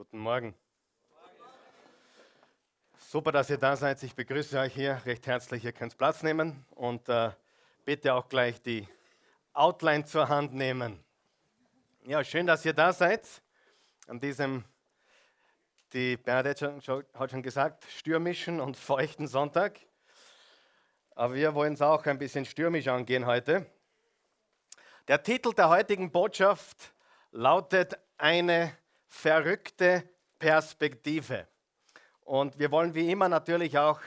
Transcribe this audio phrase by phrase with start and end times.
[0.00, 0.54] Guten Morgen.
[2.96, 4.02] Super, dass ihr da seid.
[4.02, 5.62] Ich begrüße euch hier recht herzlich.
[5.62, 7.32] Ihr könnt Platz nehmen und äh,
[7.84, 8.88] bitte auch gleich die
[9.52, 11.04] Outline zur Hand nehmen.
[12.06, 13.42] Ja, schön, dass ihr da seid
[14.06, 14.64] an diesem,
[15.92, 16.80] die Bernadette
[17.12, 19.80] hat schon gesagt, stürmischen und feuchten Sonntag.
[21.14, 23.66] Aber wir wollen es auch ein bisschen stürmisch angehen heute.
[25.08, 26.94] Der Titel der heutigen Botschaft
[27.32, 28.79] lautet eine
[29.10, 30.08] verrückte
[30.38, 31.46] Perspektive.
[32.20, 34.00] Und wir wollen wie immer natürlich auch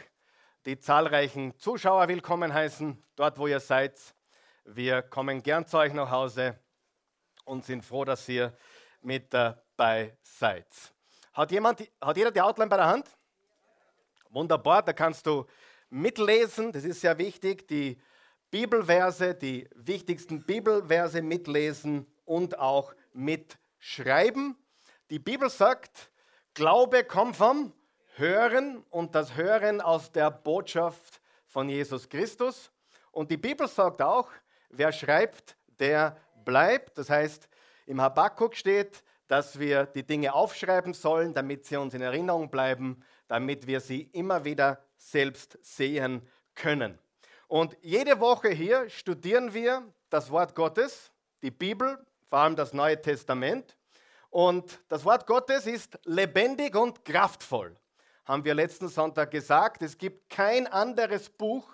[0.65, 3.99] die zahlreichen Zuschauer willkommen heißen, dort wo ihr seid.
[4.63, 6.57] Wir kommen gern zu euch nach Hause
[7.43, 8.57] und sind froh, dass ihr
[9.01, 10.67] mit dabei seid.
[11.33, 13.09] Hat, jemand, hat jeder die Outline bei der Hand?
[14.29, 15.45] Wunderbar, da kannst du
[15.89, 18.01] mitlesen, das ist sehr wichtig, die
[18.49, 24.57] Bibelverse, die wichtigsten Bibelverse mitlesen und auch mitschreiben.
[25.09, 26.11] Die Bibel sagt,
[26.53, 27.73] Glaube kommt vom
[28.15, 32.71] Hören und das Hören aus der Botschaft von Jesus Christus.
[33.11, 34.29] Und die Bibel sagt auch,
[34.69, 36.97] wer schreibt, der bleibt.
[36.97, 37.49] Das heißt,
[37.85, 43.03] im Habakkuk steht, dass wir die Dinge aufschreiben sollen, damit sie uns in Erinnerung bleiben,
[43.27, 46.97] damit wir sie immer wieder selbst sehen können.
[47.47, 51.11] Und jede Woche hier studieren wir das Wort Gottes,
[51.41, 53.75] die Bibel, vor allem das Neue Testament.
[54.33, 57.77] Und das Wort Gottes ist lebendig und kraftvoll.
[58.25, 61.69] Haben wir letzten Sonntag gesagt, es gibt kein anderes Buch,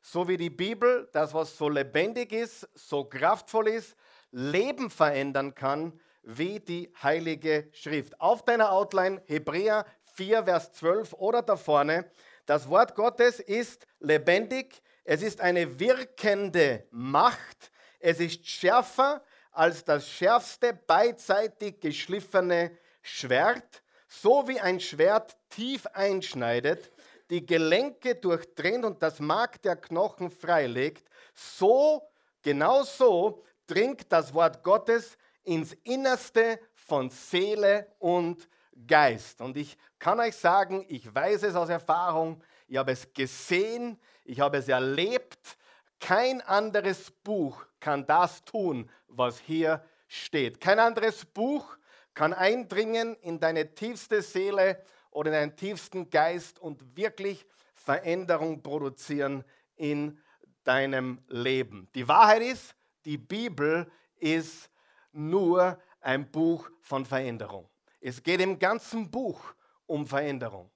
[0.00, 3.94] so wie die Bibel, das was so lebendig ist, so kraftvoll ist,
[4.32, 8.20] Leben verändern kann, wie die Heilige Schrift.
[8.20, 9.86] Auf deiner Outline Hebräer
[10.16, 12.10] 4, Vers 12 oder da vorne,
[12.46, 20.08] das Wort Gottes ist lebendig, es ist eine wirkende Macht, es ist schärfer als das
[20.08, 26.92] schärfste beidseitig geschliffene Schwert, so wie ein Schwert tief einschneidet,
[27.30, 32.02] die Gelenke durchtrennt und das Mark der Knochen freilegt, so,
[32.42, 38.48] genau so dringt das Wort Gottes ins Innerste von Seele und
[38.86, 39.40] Geist.
[39.40, 44.40] Und ich kann euch sagen, ich weiß es aus Erfahrung, ich habe es gesehen, ich
[44.40, 45.56] habe es erlebt.
[46.02, 50.60] Kein anderes Buch kann das tun, was hier steht.
[50.60, 51.76] Kein anderes Buch
[52.12, 59.44] kann eindringen in deine tiefste Seele oder in deinen tiefsten Geist und wirklich Veränderung produzieren
[59.76, 60.18] in
[60.64, 61.88] deinem Leben.
[61.94, 62.74] Die Wahrheit ist,
[63.04, 64.68] die Bibel ist
[65.12, 67.68] nur ein Buch von Veränderung.
[68.00, 69.40] Es geht im ganzen Buch
[69.86, 70.68] um Veränderung.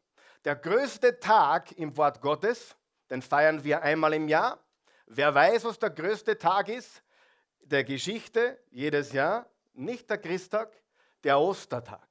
[0.45, 2.77] Der größte Tag im Wort Gottes,
[3.11, 4.61] den feiern wir einmal im Jahr.
[5.07, 7.03] Wer weiß, was der größte Tag ist?
[7.67, 10.73] der Geschichte jedes Jahr, nicht der Christtag,
[11.25, 12.07] der Ostertag.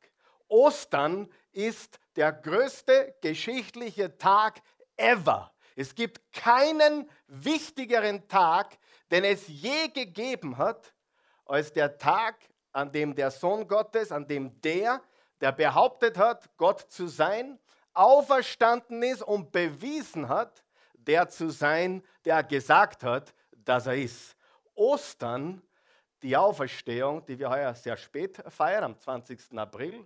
[0.47, 4.61] Ostern ist der größte geschichtliche Tag
[4.97, 5.51] ever.
[5.75, 8.77] Es gibt keinen wichtigeren Tag,
[9.11, 10.93] den es je gegeben hat,
[11.45, 12.35] als der Tag,
[12.71, 15.01] an dem der Sohn Gottes, an dem der,
[15.41, 17.59] der behauptet hat, Gott zu sein,
[17.93, 20.64] auferstanden ist und bewiesen hat,
[21.07, 24.35] der zu sein, der gesagt hat, dass er ist.
[24.73, 25.61] Ostern,
[26.21, 29.57] die Auferstehung, die wir heuer sehr spät feiern, am 20.
[29.57, 30.05] April,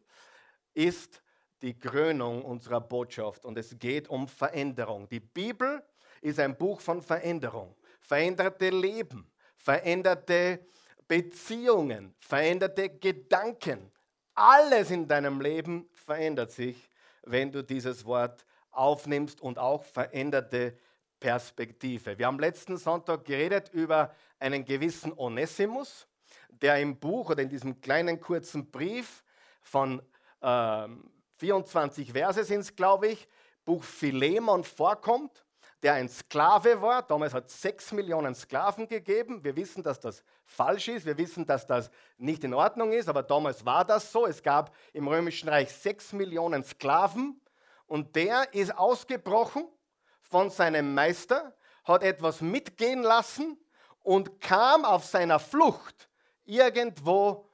[0.74, 1.22] ist
[1.62, 5.10] die Krönung unserer Botschaft und es geht um Veränderung.
[5.10, 5.84] Die Bibel
[6.22, 7.76] ist ein Buch von Veränderung.
[8.02, 10.60] Veränderte Leben, veränderte
[11.08, 13.92] Beziehungen, veränderte Gedanken.
[14.36, 16.90] Alles in deinem Leben verändert sich,
[17.24, 20.78] wenn du dieses Wort aufnimmst und auch veränderte
[21.20, 22.18] Perspektive.
[22.18, 26.08] Wir haben letzten Sonntag geredet über einen gewissen Onesimus,
[26.50, 29.24] der im Buch oder in diesem kleinen kurzen Brief
[29.62, 30.02] von
[30.42, 30.88] äh,
[31.38, 33.28] 24 Verse sind es, glaube ich,
[33.66, 35.46] Buch Philemon vorkommt,
[35.84, 37.04] der ein Sklave war.
[37.04, 39.44] Damals hat es sechs Millionen Sklaven gegeben.
[39.44, 41.06] Wir wissen, dass das falsch ist.
[41.06, 44.26] Wir wissen, dass das nicht in Ordnung ist, aber damals war das so.
[44.26, 47.40] Es gab im Römischen Reich sechs Millionen Sklaven
[47.86, 49.68] und der ist ausgebrochen
[50.30, 51.54] von seinem Meister,
[51.84, 53.58] hat etwas mitgehen lassen
[54.04, 56.10] und kam auf seiner Flucht
[56.46, 57.46] irgendwo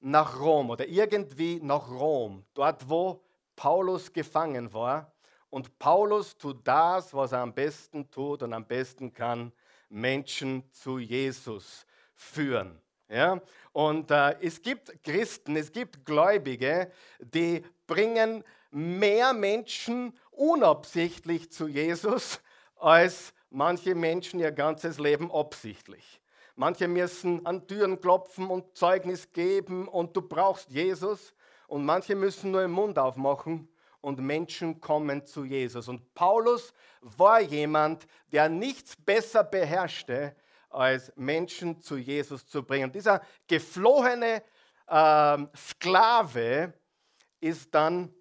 [0.00, 3.22] nach Rom oder irgendwie nach Rom, dort wo
[3.56, 5.12] Paulus gefangen war.
[5.50, 9.52] Und Paulus tut das, was er am besten tut und am besten kann,
[9.88, 11.84] Menschen zu Jesus
[12.14, 12.80] führen.
[13.08, 13.40] Ja?
[13.72, 22.40] Und äh, es gibt Christen, es gibt Gläubige, die bringen mehr Menschen unabsichtlich zu Jesus
[22.76, 26.20] als manche Menschen ihr ganzes Leben absichtlich.
[26.56, 31.34] Manche müssen an Türen klopfen und Zeugnis geben und du brauchst Jesus.
[31.68, 33.68] und manche müssen nur den Mund aufmachen
[34.00, 35.86] und Menschen kommen zu Jesus.
[35.88, 40.34] Und Paulus war jemand, der nichts besser beherrschte,
[40.68, 42.90] als Menschen zu Jesus zu bringen.
[42.90, 44.42] Dieser geflohene
[44.88, 46.72] äh, Sklave
[47.40, 48.12] ist dann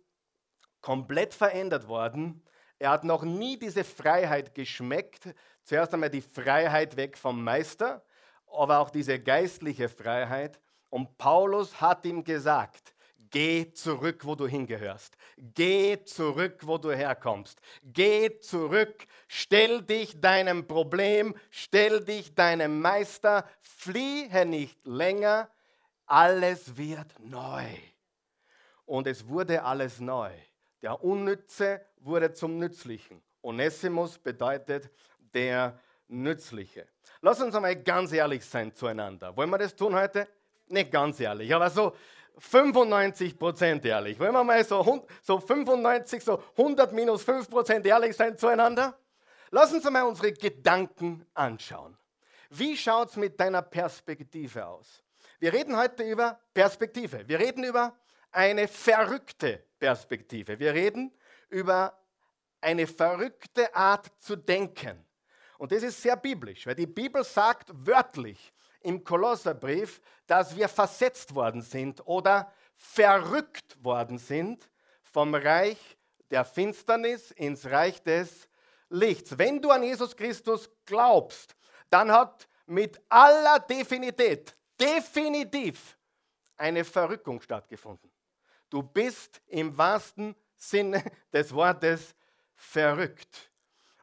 [0.82, 2.44] komplett verändert worden.
[2.80, 5.34] Er hat noch nie diese Freiheit geschmeckt.
[5.64, 8.04] Zuerst einmal die Freiheit weg vom Meister,
[8.48, 10.60] aber auch diese geistliche Freiheit.
[10.90, 12.96] Und Paulus hat ihm gesagt,
[13.30, 15.16] geh zurück, wo du hingehörst.
[15.38, 17.60] Geh zurück, wo du herkommst.
[17.84, 25.50] Geh zurück, stell dich deinem Problem, stell dich deinem Meister, fliehe nicht länger,
[26.06, 27.66] alles wird neu.
[28.86, 30.32] Und es wurde alles neu.
[30.82, 33.22] Der Unnütze wurde zum Nützlichen.
[33.42, 34.90] Onesimus bedeutet
[35.34, 36.88] der Nützliche.
[37.22, 39.36] Lass uns einmal ganz ehrlich sein zueinander.
[39.36, 40.28] Wollen wir das tun heute?
[40.68, 41.94] Nicht ganz ehrlich, aber so
[42.38, 44.20] 95 Prozent ehrlich.
[44.20, 48.98] Wollen wir mal so, so 95, so 100 minus 5 Prozent ehrlich sein zueinander?
[49.52, 51.98] Lass uns einmal unsere Gedanken anschauen.
[52.50, 55.04] Wie schaut es mit deiner Perspektive aus?
[55.40, 57.28] Wir reden heute über Perspektive.
[57.28, 57.96] Wir reden über
[58.32, 60.60] eine verrückte Perspektive.
[60.60, 61.12] Wir reden
[61.50, 61.98] über
[62.62, 65.06] eine verrückte Art zu denken.
[65.58, 71.34] Und das ist sehr biblisch, weil die Bibel sagt wörtlich im Kolosserbrief, dass wir versetzt
[71.36, 74.70] worden sind oder verrückt worden sind
[75.04, 75.98] vom Reich
[76.32, 78.48] der Finsternis ins Reich des
[78.90, 79.38] Lichts.
[79.38, 81.56] Wenn du an Jesus Christus glaubst,
[81.90, 85.98] dann hat mit aller Definität, definitiv
[86.56, 88.09] eine Verrückung stattgefunden.
[88.70, 92.16] Du bist im wahrsten Sinne des Wortes
[92.56, 93.52] verrückt.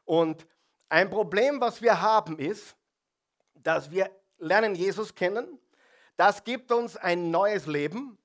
[0.05, 0.45] Und
[0.89, 2.75] ein Problem, was wir haben, ist,
[3.53, 5.59] dass wir lernen Jesus kennen.
[6.15, 8.17] Das gibt uns ein neues Leben.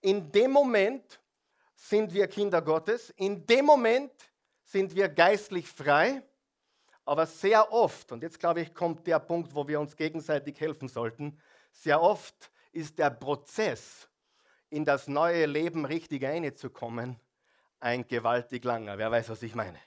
[0.00, 1.20] In dem Moment
[1.74, 3.10] sind wir Kinder Gottes.
[3.16, 4.12] In dem Moment
[4.64, 6.22] sind wir geistlich frei.
[7.04, 10.88] Aber sehr oft, und jetzt glaube ich, kommt der Punkt, wo wir uns gegenseitig helfen
[10.88, 11.38] sollten,
[11.70, 14.08] sehr oft ist der Prozess,
[14.70, 17.18] in das neue Leben richtig einzukommen,
[17.80, 18.98] ein gewaltig langer.
[18.98, 19.78] Wer weiß, was ich meine?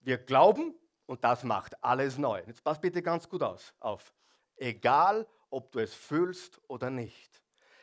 [0.00, 0.74] Wir glauben
[1.06, 2.42] und das macht alles neu.
[2.46, 4.14] Jetzt pass bitte ganz gut aus, auf.
[4.56, 7.42] Egal, ob du es fühlst oder nicht.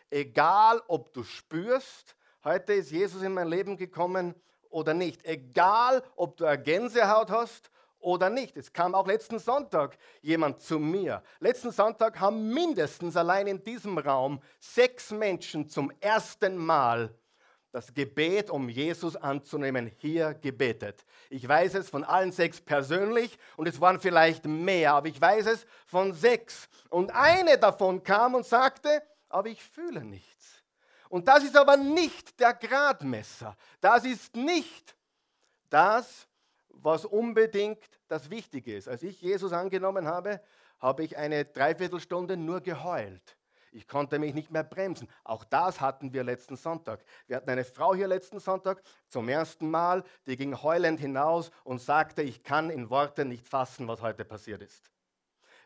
[0.10, 4.34] Egal, ob du spürst, heute ist Jesus in mein Leben gekommen
[4.70, 5.26] oder nicht.
[5.26, 7.70] Egal, ob du eine Gänsehaut hast
[8.00, 8.58] oder nicht.
[8.58, 11.24] Es kam auch letzten Sonntag jemand zu mir.
[11.40, 17.14] Letzten Sonntag haben mindestens allein in diesem Raum sechs Menschen zum ersten Mal
[17.72, 21.06] das Gebet, um Jesus anzunehmen, hier gebetet.
[21.30, 25.46] Ich weiß es von allen sechs persönlich und es waren vielleicht mehr, aber ich weiß
[25.48, 26.70] es von sechs.
[26.90, 30.64] Und eine davon kam und sagte, aber ich fühle nichts.
[31.10, 33.56] Und das ist aber nicht der Gradmesser.
[33.80, 34.96] Das ist nicht
[35.70, 36.28] das,
[36.82, 38.88] was unbedingt das Wichtige ist.
[38.88, 40.42] Als ich Jesus angenommen habe,
[40.80, 43.38] habe ich eine Dreiviertelstunde nur geheult.
[43.72, 45.08] Ich konnte mich nicht mehr bremsen.
[45.24, 47.04] Auch das hatten wir letzten Sonntag.
[47.28, 51.80] Wir hatten eine Frau hier letzten Sonntag zum ersten Mal, die ging heulend hinaus und
[51.80, 54.90] sagte, ich kann in Worten nicht fassen, was heute passiert ist.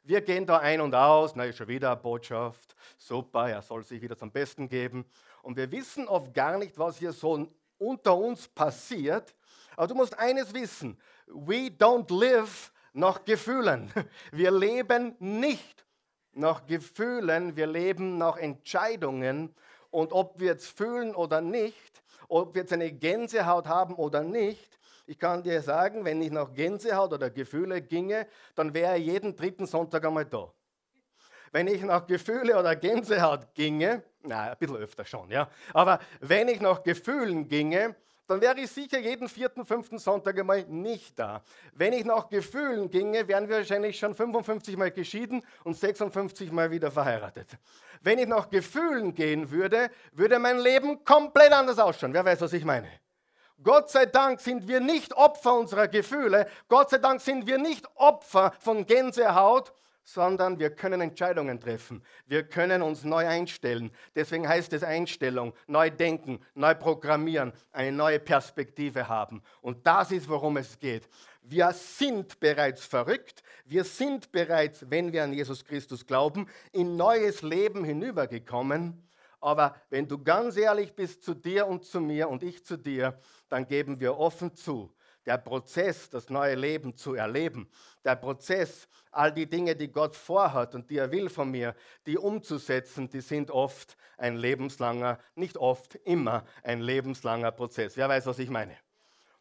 [0.04, 3.84] Wir gehen da ein und aus, na, ist schon wieder eine Botschaft, super, er soll
[3.84, 5.06] sich wieder zum Besten geben.
[5.44, 7.48] Und wir wissen oft gar nicht, was hier so
[7.78, 9.36] unter uns passiert.
[9.76, 13.92] Aber du musst eines wissen, we don't live nach Gefühlen.
[14.32, 15.86] Wir leben nicht
[16.34, 19.54] nach Gefühlen, wir leben nach Entscheidungen.
[19.90, 24.80] Und ob wir jetzt fühlen oder nicht, ob wir jetzt eine Gänsehaut haben oder nicht,
[25.06, 29.66] ich kann dir sagen, wenn ich nach Gänsehaut oder Gefühle ginge, dann wäre jeden dritten
[29.66, 30.54] Sonntag einmal da.
[31.52, 36.48] Wenn ich nach Gefühle oder Gänsehaut ginge, na, ein bisschen öfter schon, ja, aber wenn
[36.48, 37.96] ich nach Gefühlen ginge,
[38.32, 41.44] dann wäre ich sicher jeden vierten, fünften Sonntag einmal nicht da.
[41.74, 46.72] Wenn ich nach Gefühlen ginge, wären wir wahrscheinlich schon 55 Mal geschieden und 56 Mal
[46.72, 47.50] wieder verheiratet.
[48.02, 52.14] Wenn ich nach Gefühlen gehen würde, würde mein Leben komplett anders ausschauen.
[52.14, 52.88] Wer weiß, was ich meine?
[53.64, 56.48] Gott sei Dank sind wir nicht Opfer unserer Gefühle.
[56.68, 62.04] Gott sei Dank sind wir nicht Opfer von Gänsehaut, sondern wir können Entscheidungen treffen.
[62.28, 63.92] Wir können uns neu einstellen.
[64.16, 69.42] Deswegen heißt es Einstellung, neu denken, neu programmieren, eine neue Perspektive haben.
[69.62, 71.08] Und das ist, worum es geht.
[71.44, 73.44] Wir sind bereits verrückt.
[73.66, 79.08] Wir sind bereits, wenn wir an Jesus Christus glauben, in neues Leben hinübergekommen.
[79.40, 83.20] Aber wenn du ganz ehrlich bist zu dir und zu mir und ich zu dir,
[83.50, 84.94] dann geben wir offen zu,
[85.26, 87.70] der Prozess, das neue Leben zu erleben,
[88.04, 91.76] der Prozess, all die Dinge, die Gott vorhat und die er will von mir,
[92.06, 97.98] die umzusetzen, die sind oft ein lebenslanger, nicht oft, immer ein lebenslanger Prozess.
[97.98, 98.78] Wer weiß, was ich meine?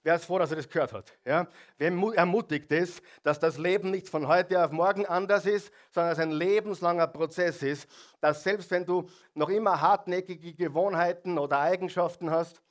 [0.03, 1.13] Wer ist froh, dass er das gehört hat?
[1.27, 1.47] Ja?
[1.77, 6.19] Wer ermutigt ist, dass das Leben nicht von heute auf morgen anders ist, sondern es
[6.19, 7.87] ein lebenslanger Prozess ist,
[8.19, 12.63] dass selbst wenn du noch immer hartnäckige Gewohnheiten oder Eigenschaften hast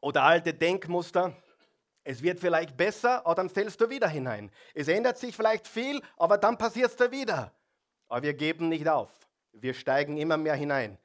[0.00, 1.34] oder alte Denkmuster,
[2.04, 4.50] es wird vielleicht besser, aber dann fällst du wieder hinein.
[4.74, 7.52] Es ändert sich vielleicht viel, aber dann passiert es da wieder.
[8.08, 9.10] Aber wir geben nicht auf.
[9.52, 10.98] Wir steigen immer mehr hinein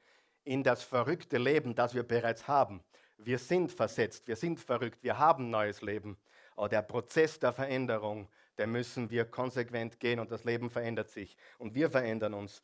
[0.44, 2.82] in das verrückte Leben, das wir bereits haben.
[3.18, 6.16] Wir sind versetzt, wir sind verrückt, wir haben neues Leben.
[6.54, 11.36] Aber der Prozess der Veränderung, der müssen wir konsequent gehen und das Leben verändert sich
[11.58, 12.62] und wir verändern uns.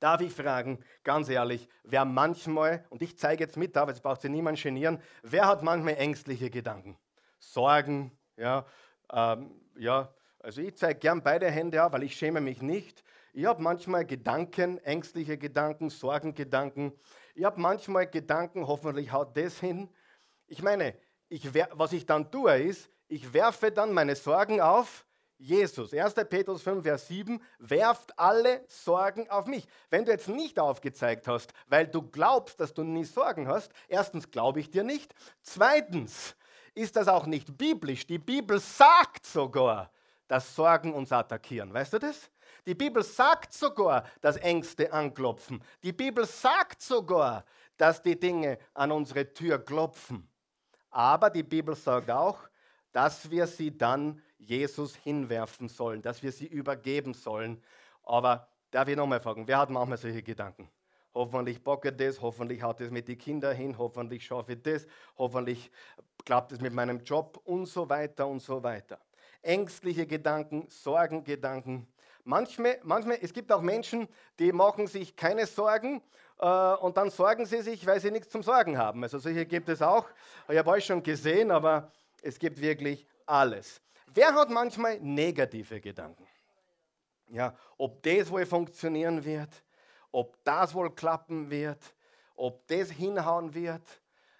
[0.00, 4.20] Darf ich fragen, ganz ehrlich, wer manchmal, und ich zeige jetzt mit, aber jetzt braucht
[4.20, 6.96] sich niemand genieren, wer hat manchmal ängstliche Gedanken?
[7.40, 8.64] Sorgen, ja,
[9.12, 13.02] ähm, ja, also ich zeige gern beide Hände auf, weil ich schäme mich nicht.
[13.32, 16.92] Ich habe manchmal Gedanken, ängstliche Gedanken, Sorgengedanken.
[17.34, 19.88] Ich habe manchmal Gedanken, hoffentlich haut das hin.
[20.46, 20.94] Ich meine,
[21.28, 25.04] ich, was ich dann tue, ist, ich werfe dann meine Sorgen auf
[25.38, 25.94] Jesus.
[25.94, 26.14] 1.
[26.28, 29.66] Petrus 5, Vers 7, werft alle Sorgen auf mich.
[29.88, 34.30] Wenn du jetzt nicht aufgezeigt hast, weil du glaubst, dass du nie Sorgen hast, erstens
[34.30, 35.14] glaube ich dir nicht.
[35.42, 36.34] Zweitens
[36.74, 38.06] ist das auch nicht biblisch.
[38.06, 39.90] Die Bibel sagt sogar,
[40.26, 41.72] dass Sorgen uns attackieren.
[41.72, 42.30] Weißt du das?
[42.66, 45.62] Die Bibel sagt sogar, dass Ängste anklopfen.
[45.82, 47.44] Die Bibel sagt sogar,
[47.76, 50.28] dass die Dinge an unsere Tür klopfen.
[50.90, 52.38] Aber die Bibel sagt auch,
[52.92, 57.62] dass wir sie dann Jesus hinwerfen sollen, dass wir sie übergeben sollen.
[58.04, 60.68] Aber darf ich nochmal fragen, wer hat manchmal solche Gedanken?
[61.14, 65.70] Hoffentlich bocke das, hoffentlich haut es mit den Kindern hin, hoffentlich schaffe ich das, hoffentlich
[66.24, 68.98] klappt es mit meinem Job und so weiter und so weiter.
[69.42, 71.86] Ängstliche Gedanken, Sorgengedanken.
[72.24, 74.06] Manchmal, manchmal, es gibt auch Menschen,
[74.38, 76.02] die machen sich keine Sorgen
[76.38, 79.02] äh, und dann sorgen sie sich, weil sie nichts zum Sorgen haben.
[79.02, 80.06] Also solche gibt es auch.
[80.48, 81.90] Ich habe euch schon gesehen, aber
[82.22, 83.80] es gibt wirklich alles.
[84.14, 86.26] Wer hat manchmal negative Gedanken?
[87.30, 89.62] Ja, ob das wohl funktionieren wird,
[90.10, 91.94] ob das wohl klappen wird,
[92.34, 93.82] ob das hinhauen wird.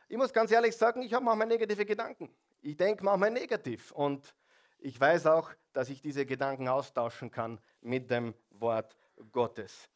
[0.09, 2.31] Ich muss ganz ehrlich sagen, ich habe manchmal negative Gedanken.
[2.63, 4.35] Ich denke manchmal negativ und
[4.79, 8.97] ich weiß auch, dass ich diese Gedanken austauschen kann mit dem Wort
[9.33, 9.89] Gottes.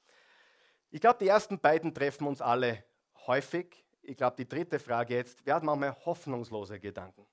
[0.90, 2.84] Ich glaube, die ersten beiden treffen uns alle
[3.26, 3.84] häufig.
[4.02, 7.26] Ich glaube, die dritte Frage jetzt, wer hat manchmal hoffnungslose Gedanken?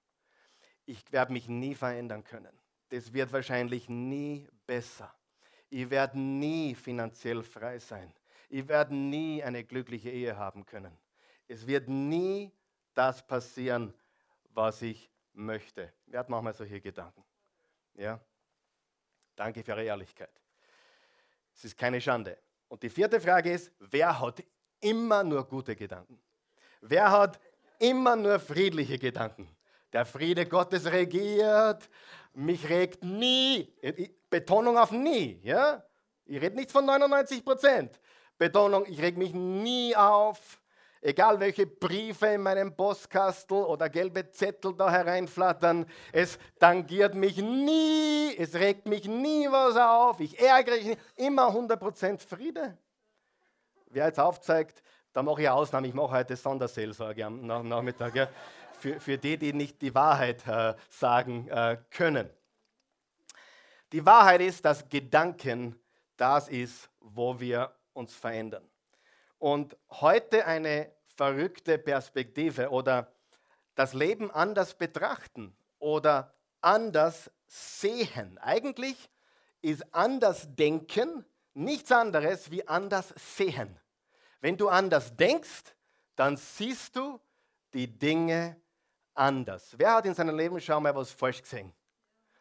[0.90, 2.52] Ich werde mich nie verändern können.
[2.90, 5.14] Das wird wahrscheinlich nie besser.
[5.70, 8.12] Ich werde nie finanziell frei sein.
[8.50, 10.98] Ich werde nie eine glückliche Ehe haben können.
[11.48, 12.52] Es wird nie
[12.96, 13.94] das passieren,
[14.46, 15.94] was ich möchte.
[16.08, 17.24] Wer hat manchmal solche Gedanken?
[17.94, 18.20] Ja?
[19.36, 20.42] Danke für Ihre Ehrlichkeit.
[21.54, 22.36] Es ist keine Schande.
[22.68, 24.44] Und die vierte Frage ist, wer hat
[24.80, 26.20] immer nur gute Gedanken?
[26.82, 27.40] Wer hat
[27.78, 29.48] immer nur friedliche Gedanken?
[29.92, 31.90] Der Friede Gottes regiert,
[32.34, 33.74] mich regt nie,
[34.30, 35.84] Betonung auf nie, ja?
[36.26, 38.00] Ich rede nicht von 99 Prozent.
[38.38, 40.62] Betonung, ich reg mich nie auf,
[41.02, 48.36] egal welche Briefe in meinem Postkastel oder gelbe Zettel da hereinflattern, es tangiert mich nie,
[48.38, 52.78] es regt mich nie was auf, ich ärgere mich nicht, immer 100% Friede.
[53.88, 58.30] Wer jetzt aufzeigt, da mache ich Ausnahme, ich mache heute Sonderseelsorge am Nachmittag, ja,
[58.80, 62.30] für, für die, die nicht die Wahrheit äh, sagen äh, können.
[63.92, 65.80] Die Wahrheit ist, dass Gedanken
[66.18, 68.68] das ist, wo wir uns verändern.
[69.40, 73.12] Und heute eine verrückte Perspektive oder
[73.76, 78.38] das Leben anders betrachten oder anders sehen.
[78.40, 79.10] Eigentlich
[79.62, 83.80] ist anders denken nichts anderes wie anders sehen.
[84.42, 85.76] Wenn du anders denkst,
[86.16, 87.20] dann siehst du
[87.74, 88.56] die Dinge
[89.20, 89.76] anders.
[89.78, 91.74] Wer hat in seinem Leben schon mal was falsch gesehen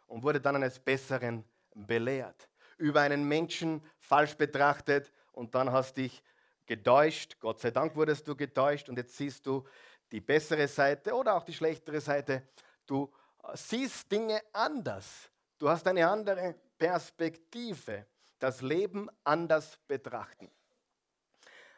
[0.06, 1.44] und wurde dann eines Besseren
[1.74, 2.48] belehrt?
[2.78, 6.22] Über einen Menschen falsch betrachtet und dann hast dich
[6.66, 7.36] getäuscht.
[7.40, 9.66] Gott sei Dank wurdest du getäuscht und jetzt siehst du
[10.12, 12.48] die bessere Seite oder auch die schlechtere Seite.
[12.86, 13.12] Du
[13.54, 15.28] siehst Dinge anders.
[15.58, 18.06] Du hast eine andere Perspektive.
[18.38, 20.48] Das Leben anders betrachten.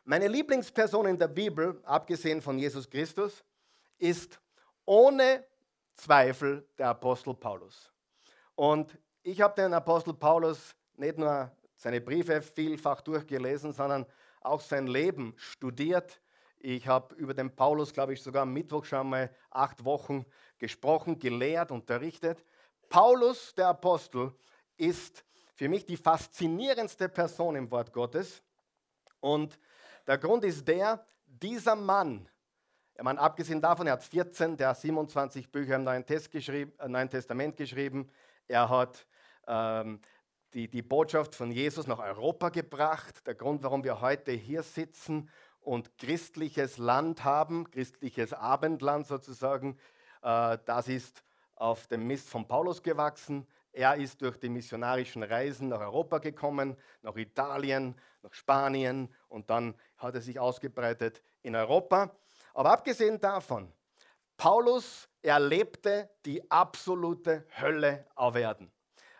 [0.05, 3.43] Meine Lieblingsperson in der Bibel, abgesehen von Jesus Christus,
[3.97, 4.39] ist
[4.91, 5.45] ohne
[5.95, 7.93] Zweifel der Apostel Paulus.
[8.57, 14.05] Und ich habe den Apostel Paulus nicht nur seine Briefe vielfach durchgelesen, sondern
[14.41, 16.21] auch sein Leben studiert.
[16.59, 20.27] Ich habe über den Paulus, glaube ich, sogar am Mittwoch schon mal acht Wochen
[20.59, 22.45] gesprochen, gelehrt, unterrichtet.
[22.89, 24.35] Paulus, der Apostel,
[24.77, 28.43] ist für mich die faszinierendste Person im Wort Gottes.
[29.21, 29.57] Und
[30.09, 32.29] der Grund ist der, dieser Mann,
[33.03, 38.11] meine, abgesehen davon, er hat 14 der 27 Bücher im Neuen, äh, Neuen Testament geschrieben.
[38.47, 39.07] Er hat
[39.47, 40.01] ähm,
[40.53, 43.27] die, die Botschaft von Jesus nach Europa gebracht.
[43.27, 45.31] Der Grund, warum wir heute hier sitzen
[45.61, 49.79] und christliches Land haben, christliches Abendland sozusagen,
[50.23, 51.23] äh, das ist
[51.55, 53.47] auf dem Mist von Paulus gewachsen.
[53.73, 59.75] Er ist durch die missionarischen Reisen nach Europa gekommen, nach Italien, nach Spanien und dann
[59.97, 62.15] hat er sich ausgebreitet in Europa.
[62.61, 63.73] Aber abgesehen davon,
[64.37, 68.71] Paulus erlebte die absolute Hölle auf Erden.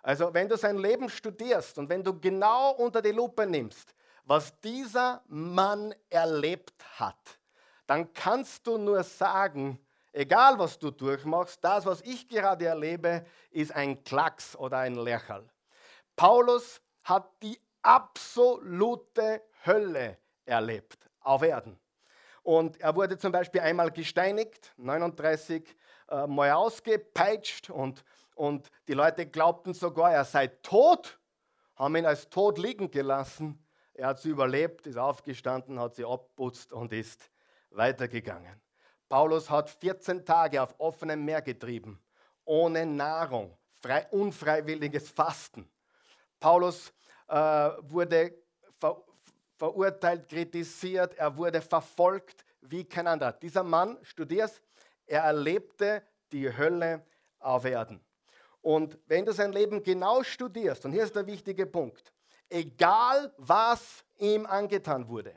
[0.03, 3.95] Also wenn du sein Leben studierst und wenn du genau unter die Lupe nimmst,
[4.25, 7.41] was dieser Mann erlebt hat,
[7.87, 9.81] dann kannst du nur sagen,
[10.13, 15.49] egal was du durchmachst, das, was ich gerade erlebe, ist ein Klacks oder ein Lächerl.
[16.15, 21.81] Paulus hat die absolute Hölle erlebt auf Erden.
[22.43, 25.77] Und er wurde zum Beispiel einmal gesteinigt, 39
[26.09, 28.05] äh, Mal ausgepeitscht und,
[28.35, 31.19] und die Leute glaubten sogar, er sei tot,
[31.77, 33.65] haben ihn als tot liegen gelassen.
[33.95, 37.31] Er hat sie überlebt, ist aufgestanden, hat sie abputzt und ist
[37.71, 38.61] weitergegangen.
[39.09, 42.01] Paulus hat 14 Tage auf offenem Meer getrieben,
[42.45, 45.69] ohne Nahrung, frei, unfreiwilliges Fasten.
[46.39, 46.93] Paulus
[47.29, 48.35] äh, wurde
[49.61, 53.33] verurteilt, kritisiert, er wurde verfolgt wie kein anderer.
[53.33, 54.63] Dieser Mann, studierst,
[55.07, 56.03] er erlebte
[56.33, 57.05] die Hölle
[57.39, 58.01] auf Erden.
[58.63, 62.11] Und wenn du sein Leben genau studierst, und hier ist der wichtige Punkt,
[62.49, 65.35] egal was ihm angetan wurde,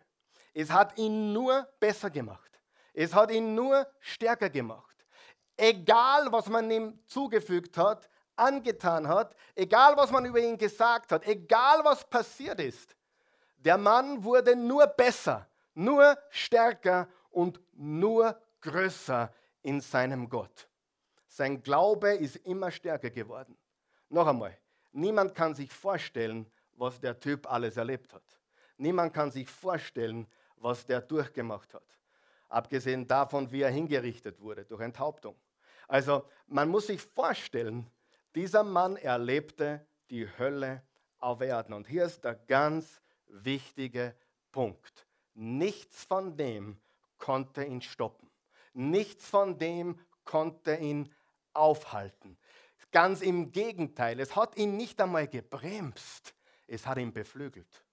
[0.54, 2.62] es hat ihn nur besser gemacht.
[2.94, 5.06] Es hat ihn nur stärker gemacht.
[5.58, 11.28] Egal was man ihm zugefügt hat, angetan hat, egal was man über ihn gesagt hat,
[11.28, 12.96] egal was passiert ist,
[13.64, 20.68] der Mann wurde nur besser, nur stärker und nur größer in seinem Gott.
[21.28, 23.58] Sein Glaube ist immer stärker geworden.
[24.10, 24.58] Noch einmal,
[24.92, 28.24] niemand kann sich vorstellen, was der Typ alles erlebt hat.
[28.78, 31.84] Niemand kann sich vorstellen, was der durchgemacht hat.
[32.50, 35.36] Abgesehen davon, wie er hingerichtet wurde durch Enthauptung.
[35.88, 37.90] Also man muss sich vorstellen,
[38.36, 40.84] dieser Mann erlebte die Hölle
[41.20, 41.74] auf Erden.
[41.74, 43.02] Und hier ist der ganz
[43.34, 44.16] wichtige
[44.52, 45.06] Punkt.
[45.34, 46.78] Nichts von dem
[47.18, 48.30] konnte ihn stoppen.
[48.74, 51.14] Nichts von dem konnte ihn
[51.54, 52.38] aufhalten.
[52.92, 56.36] Ganz im Gegenteil, es hat ihn nicht einmal gebremst,
[56.68, 57.84] es hat ihn beflügelt.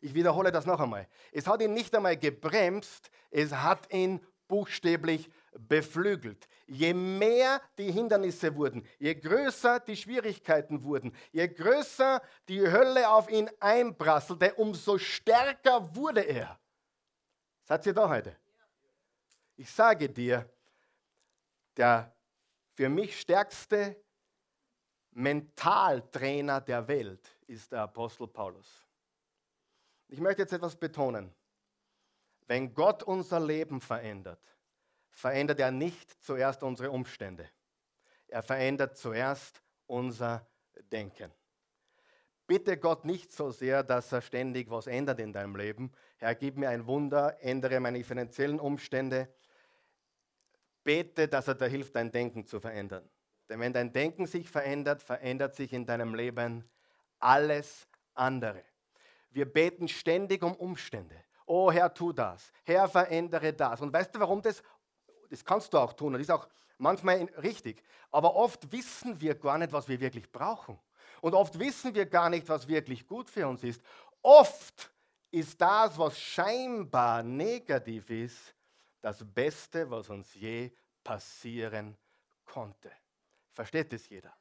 [0.00, 1.08] Ich wiederhole das noch einmal.
[1.32, 6.48] Es hat ihn nicht einmal gebremst, es hat ihn buchstäblich beflügelt.
[6.66, 13.30] Je mehr die Hindernisse wurden, je größer die Schwierigkeiten wurden, je größer die Hölle auf
[13.30, 16.58] ihn einprasselte, umso stärker wurde er.
[17.64, 18.36] Seid ihr da heute?
[19.56, 20.48] Ich sage dir,
[21.76, 22.14] der
[22.74, 23.96] für mich stärkste
[25.12, 28.86] Mentaltrainer der Welt ist der Apostel Paulus.
[30.08, 31.34] Ich möchte jetzt etwas betonen.
[32.46, 34.40] Wenn Gott unser Leben verändert,
[35.16, 37.48] verändert er nicht zuerst unsere Umstände.
[38.28, 40.46] Er verändert zuerst unser
[40.92, 41.32] Denken.
[42.46, 45.90] Bitte Gott nicht so sehr, dass er ständig was ändert in deinem Leben.
[46.18, 49.34] Herr, gib mir ein Wunder, ändere meine finanziellen Umstände.
[50.84, 53.08] Bete, dass er dir hilft, dein Denken zu verändern.
[53.48, 56.68] Denn wenn dein Denken sich verändert, verändert sich in deinem Leben
[57.18, 58.62] alles andere.
[59.30, 61.24] Wir beten ständig um Umstände.
[61.46, 62.52] Oh Herr, tu das.
[62.64, 63.80] Herr, verändere das.
[63.80, 64.62] Und weißt du, warum das
[65.30, 67.82] das kannst du auch tun und ist auch manchmal richtig.
[68.10, 70.78] Aber oft wissen wir gar nicht, was wir wirklich brauchen.
[71.20, 73.82] Und oft wissen wir gar nicht, was wirklich gut für uns ist.
[74.22, 74.92] Oft
[75.30, 78.54] ist das, was scheinbar negativ ist,
[79.00, 80.70] das Beste, was uns je
[81.02, 81.96] passieren
[82.44, 82.90] konnte.
[83.52, 84.32] Versteht es jeder?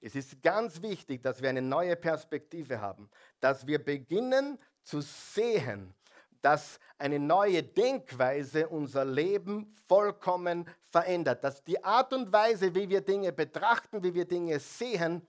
[0.00, 3.08] Es ist ganz wichtig, dass wir eine neue Perspektive haben,
[3.40, 5.94] dass wir beginnen zu sehen,
[6.42, 11.42] dass eine neue Denkweise unser Leben vollkommen verändert.
[11.42, 15.26] Dass die Art und Weise, wie wir Dinge betrachten, wie wir Dinge sehen,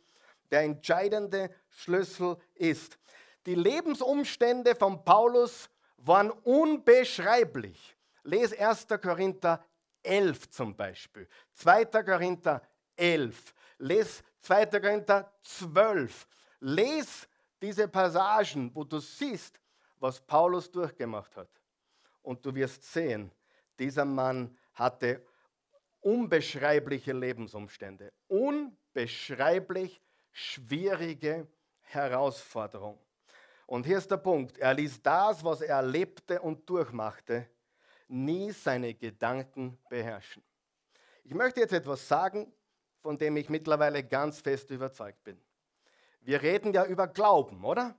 [0.52, 2.98] der entscheidende Schlüssel ist.
[3.46, 7.96] Die Lebensumstände von Paulus waren unbeschreiblich.
[8.24, 8.88] Les 1.
[9.02, 9.64] Korinther
[10.02, 11.86] 11 zum Beispiel, 2.
[11.86, 12.62] Korinther
[12.96, 14.66] 11, les 2.
[14.66, 16.28] Korinther 12.
[16.60, 17.28] Les
[17.62, 19.60] diese Passagen, wo du siehst,
[20.04, 21.50] was Paulus durchgemacht hat.
[22.24, 23.32] und du wirst sehen,
[23.80, 25.26] dieser Mann hatte
[26.02, 31.48] unbeschreibliche Lebensumstände, unbeschreiblich schwierige
[31.82, 33.00] Herausforderungen.
[33.66, 37.50] Und hier ist der Punkt, er ließ das, was er erlebte und durchmachte,
[38.10, 40.44] nie seine Gedanken beherrschen.
[41.24, 42.54] Ich möchte jetzt etwas sagen,
[43.00, 45.42] von dem ich mittlerweile ganz fest überzeugt bin.
[46.22, 47.96] Wir reden ja über Glauben, oder?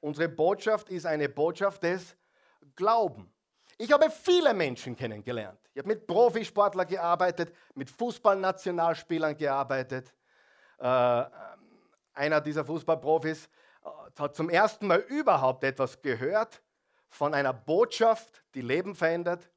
[0.00, 2.16] Unsere Botschaft ist eine Botschaft des
[2.76, 3.32] Glauben.
[3.76, 5.60] Ich habe viele Menschen kennengelernt.
[5.72, 10.12] Ich habe mit Profisportlern gearbeitet, mit Fußballnationalspielern gearbeitet.
[10.78, 11.24] Äh,
[12.14, 13.46] einer dieser Fußballprofis
[13.84, 13.88] äh,
[14.20, 16.60] hat zum ersten Mal überhaupt etwas gehört
[17.08, 19.48] von einer Botschaft, die Leben verändert.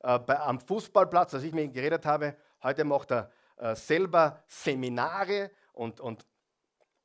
[0.00, 4.42] Äh, bei, am Fußballplatz, als ich mit ihm geredet habe, heute macht er äh, selber
[4.46, 6.26] Seminare und, und,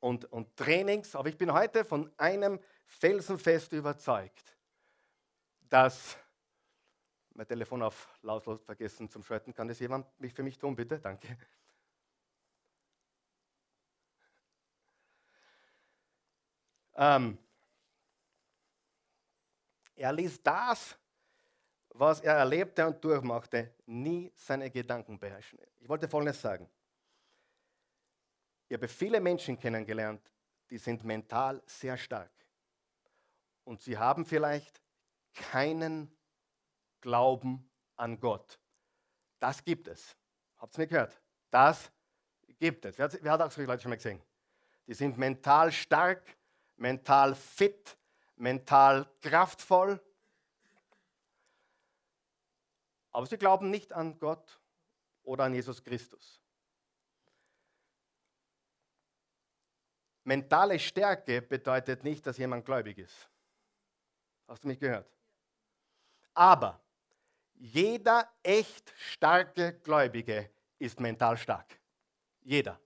[0.00, 1.14] und, und Trainings.
[1.16, 4.56] Aber ich bin heute von einem felsenfest überzeugt,
[5.68, 6.16] dass
[7.34, 9.52] mein Telefon auf lautlos vergessen zum Schalten.
[9.52, 10.98] Kann das jemand für mich tun, bitte?
[10.98, 11.36] Danke.
[16.94, 17.36] Ähm,
[19.94, 20.96] er ließ das,
[21.90, 25.58] was er erlebte und durchmachte, nie seine Gedanken beherrschen.
[25.78, 26.68] Ich wollte Folgendes sagen.
[28.68, 30.20] Ich habe viele Menschen kennengelernt,
[30.70, 32.30] die sind mental sehr stark.
[33.66, 34.80] Und sie haben vielleicht
[35.34, 36.16] keinen
[37.00, 38.60] Glauben an Gott.
[39.40, 40.16] Das gibt es.
[40.56, 41.20] Habt ihr mir gehört?
[41.50, 41.90] Das
[42.60, 42.96] gibt es.
[42.96, 44.22] Wer hat, auch solche Leute schon mal gesehen?
[44.86, 46.38] Die sind mental stark,
[46.76, 47.98] mental fit,
[48.36, 50.00] mental kraftvoll.
[53.10, 54.60] Aber sie glauben nicht an Gott
[55.24, 56.40] oder an Jesus Christus.
[60.22, 63.28] Mentale Stärke bedeutet nicht, dass jemand gläubig ist.
[64.46, 65.10] Hast du mich gehört?
[66.34, 66.80] Aber
[67.54, 71.78] jeder echt starke Gläubige ist mental stark.
[72.42, 72.78] Jeder.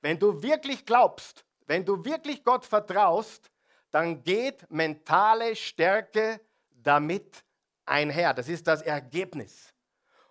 [0.00, 3.50] Wenn du wirklich glaubst, wenn du wirklich Gott vertraust,
[3.90, 7.44] dann geht mentale Stärke damit
[7.84, 8.34] einher.
[8.34, 9.72] Das ist das Ergebnis.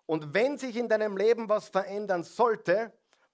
[0.05, 2.91] Und wenn sich in deinem Leben was verändern sollte,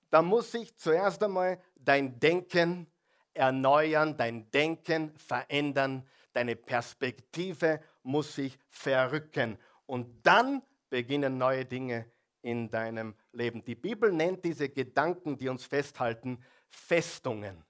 [0.10, 2.88] dann muss sich zuerst einmal dein Denken
[3.34, 9.58] erneuern, dein Denken verändern, deine Perspektive muss sich verrücken.
[9.88, 12.06] Und dann beginnen neue Dinge
[12.44, 13.66] in deinem Leben.
[13.66, 16.38] Die Bibel nennt diese Gedanken, die uns festhalten,
[16.70, 17.64] Festungen.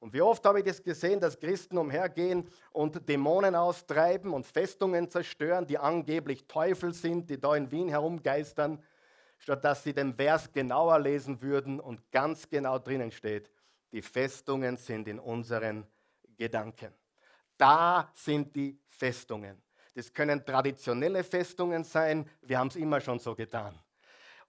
[0.00, 5.10] Und wie oft habe ich das gesehen, dass Christen umhergehen und Dämonen austreiben und Festungen
[5.10, 8.82] zerstören, die angeblich Teufel sind, die da in Wien herumgeistern,
[9.36, 13.50] statt dass sie den Vers genauer lesen würden und ganz genau drinnen steht,
[13.92, 15.86] die Festungen sind in unseren
[16.38, 16.94] Gedanken.
[17.56, 19.62] Da sind die Festungen.
[19.94, 23.78] Das können traditionelle Festungen sein, wir haben es immer schon so getan.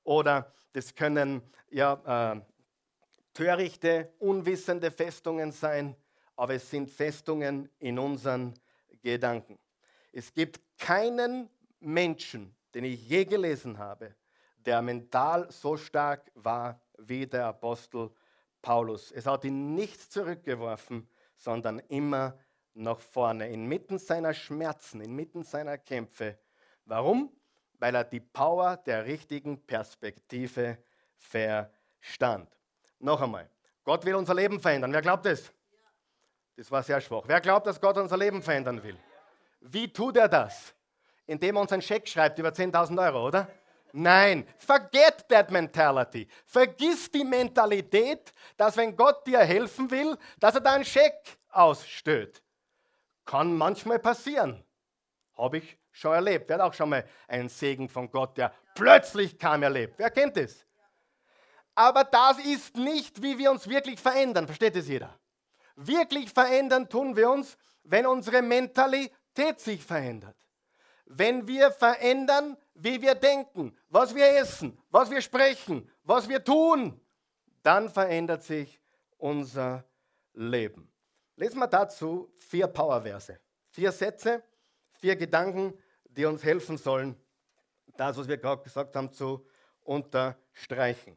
[0.03, 2.41] Oder das können ja, äh,
[3.33, 5.95] törichte, unwissende Festungen sein,
[6.35, 8.53] aber es sind Festungen in unseren
[9.01, 9.57] Gedanken.
[10.11, 14.15] Es gibt keinen Menschen, den ich je gelesen habe,
[14.57, 18.09] der mental so stark war wie der Apostel
[18.61, 19.11] Paulus.
[19.11, 22.37] Es hat ihn nicht zurückgeworfen, sondern immer
[22.77, 26.37] nach vorne, inmitten seiner Schmerzen, inmitten seiner Kämpfe.
[26.85, 27.31] Warum?
[27.79, 30.77] Weil er die Power der richtigen Perspektive
[31.17, 32.49] verstand.
[32.99, 33.49] Noch einmal,
[33.83, 34.93] Gott will unser Leben verändern.
[34.93, 35.51] Wer glaubt das?
[36.55, 37.23] Das war sehr schwach.
[37.27, 38.97] Wer glaubt, dass Gott unser Leben verändern will?
[39.61, 40.73] Wie tut er das?
[41.25, 43.47] Indem er uns einen Scheck schreibt über 10.000 Euro, oder?
[43.93, 46.27] Nein, forget that mentality.
[46.45, 52.41] Vergiss die Mentalität, dass wenn Gott dir helfen will, dass er da einen Scheck ausstößt.
[53.27, 54.63] Kann manchmal passieren.
[55.37, 56.47] Habe ich schon erlebt.
[56.47, 59.95] Wer hat auch schon mal einen Segen von Gott, der plötzlich kam, erlebt?
[59.97, 60.65] Wer kennt es?
[61.75, 64.47] Aber das ist nicht, wie wir uns wirklich verändern.
[64.47, 65.19] Versteht es jeder?
[65.75, 70.37] Wirklich verändern tun wir uns, wenn unsere Mentalität sich verändert.
[71.05, 76.99] Wenn wir verändern, wie wir denken, was wir essen, was wir sprechen, was wir tun,
[77.61, 78.79] dann verändert sich
[79.17, 79.83] unser
[80.33, 80.91] Leben.
[81.37, 83.39] Lesen wir dazu vier Powerverse.
[83.69, 84.43] Vier Sätze,
[84.89, 85.71] vier Gedanken,
[86.09, 87.15] die uns helfen sollen,
[87.95, 89.47] das, was wir gerade gesagt haben, zu
[89.81, 91.15] unterstreichen.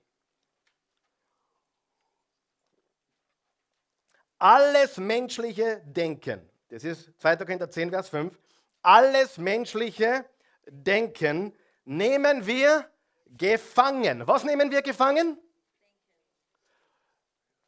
[4.39, 7.37] Alles menschliche Denken, das ist 2.
[7.37, 8.39] Korinther 10, Vers 5,
[8.83, 10.27] alles menschliche
[10.67, 11.55] Denken
[11.85, 12.91] nehmen wir
[13.27, 14.27] gefangen.
[14.27, 15.39] Was nehmen wir gefangen?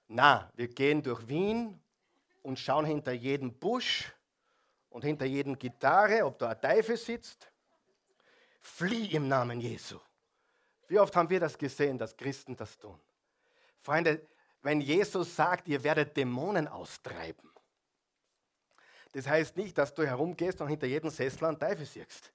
[0.09, 1.82] Na, wir gehen durch Wien
[2.43, 4.13] und schauen hinter jedem Busch
[4.91, 7.51] und hinter jedem Gitarre, ob da ein Teufel sitzt.
[8.61, 9.99] flieh im Namen Jesu.
[10.87, 13.01] Wie oft haben wir das gesehen, dass Christen das tun?
[13.81, 14.25] Freunde,
[14.63, 17.51] wenn Jesus sagt, ihr werdet Dämonen austreiben,
[19.13, 22.33] das heißt nicht, dass du herumgehst und hinter jedem Sessel einen Teufel siehst.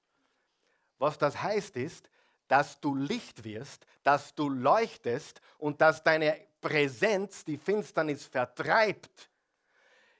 [0.99, 2.09] Was das heißt ist,
[2.47, 9.29] dass du Licht wirst, dass du leuchtest und dass deine Präsenz die Finsternis vertreibt.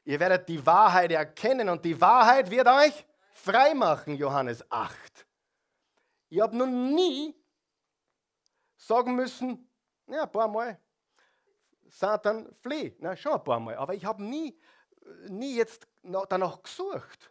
[0.07, 5.27] Ihr werdet die Wahrheit erkennen und die Wahrheit wird euch frei machen, Johannes 8.
[6.29, 7.35] Ich habe noch nie
[8.77, 9.69] sagen müssen,
[10.07, 10.79] ja, ein paar Mal,
[11.89, 12.95] Satan, flieh.
[12.99, 13.75] Na, schon ein paar Mal.
[13.75, 14.57] Aber ich habe nie,
[15.27, 15.85] nie jetzt
[16.29, 17.29] danach gesucht.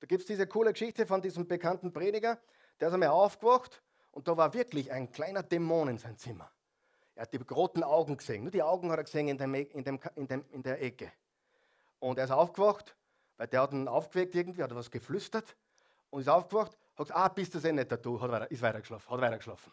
[0.00, 2.38] Da gibt es diese coole Geschichte von diesem bekannten Prediger,
[2.80, 3.82] der ist einmal aufgewacht
[4.12, 6.50] und da war wirklich ein kleiner Dämon in seinem Zimmer.
[7.16, 8.44] Er hat die roten Augen gesehen.
[8.44, 11.12] Nur die Augen hat er gesehen in, dem, in, dem, in, dem, in der Ecke.
[12.04, 12.94] Und er ist aufgewacht,
[13.38, 15.56] weil der hat ihn aufgeweckt irgendwie, hat was geflüstert
[16.10, 19.10] und ist aufgewacht, hat gesagt, ah, bist das eh nicht du, hat weiter, ist weitergeschlafen,
[19.10, 19.72] hat weitergeschlafen.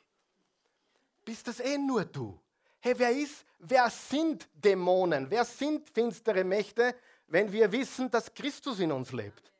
[1.25, 2.39] Bist das eh nur du?
[2.79, 5.29] Hey, wer ist, wer sind Dämonen?
[5.29, 6.95] Wer sind finstere Mächte,
[7.27, 9.50] wenn wir wissen, dass Christus in uns lebt?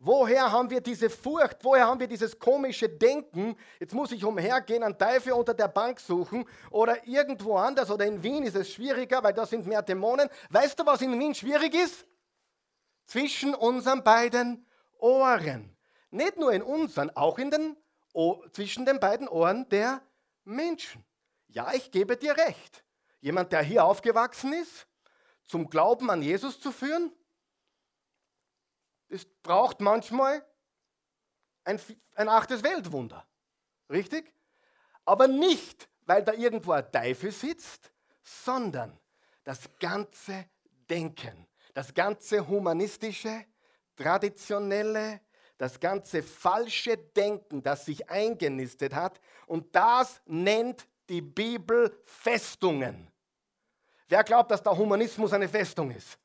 [0.00, 1.58] Woher haben wir diese Furcht?
[1.62, 3.56] Woher haben wir dieses komische Denken?
[3.80, 8.22] Jetzt muss ich umhergehen, einen Teufel unter der Bank suchen oder irgendwo anders oder in
[8.22, 10.28] Wien ist es schwieriger, weil da sind mehr Dämonen.
[10.50, 12.06] Weißt du, was in Wien schwierig ist?
[13.06, 14.64] Zwischen unseren beiden
[15.00, 15.76] Ohren.
[16.10, 17.76] Nicht nur in unseren, auch in den,
[18.52, 20.00] zwischen den beiden Ohren der
[20.44, 21.04] Menschen.
[21.48, 22.84] Ja, ich gebe dir recht.
[23.20, 24.86] Jemand, der hier aufgewachsen ist,
[25.44, 27.12] zum Glauben an Jesus zu führen,
[29.08, 30.44] das braucht manchmal
[31.64, 31.80] ein,
[32.14, 33.26] ein achtes Weltwunder.
[33.90, 34.32] Richtig?
[35.04, 37.90] Aber nicht, weil da irgendwo ein Teufel sitzt,
[38.22, 38.98] sondern
[39.44, 40.46] das ganze
[40.90, 43.46] Denken, das ganze humanistische,
[43.96, 45.20] traditionelle,
[45.56, 49.20] das ganze falsche Denken, das sich eingenistet hat.
[49.46, 53.10] Und das nennt die Bibel Festungen.
[54.08, 56.18] Wer glaubt, dass der Humanismus eine Festung ist?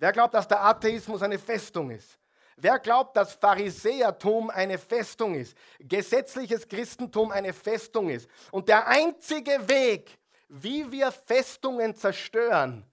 [0.00, 2.18] Wer glaubt, dass der Atheismus eine Festung ist?
[2.56, 5.54] Wer glaubt, dass Pharisäertum eine Festung ist?
[5.78, 8.26] Gesetzliches Christentum eine Festung ist?
[8.50, 12.84] Und der einzige Weg, wie wir Festungen zerstören,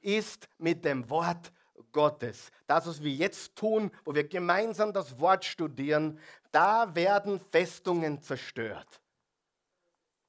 [0.00, 1.52] ist mit dem Wort
[1.92, 2.50] Gottes.
[2.66, 6.18] Das, was wir jetzt tun, wo wir gemeinsam das Wort studieren,
[6.50, 9.02] da werden Festungen zerstört.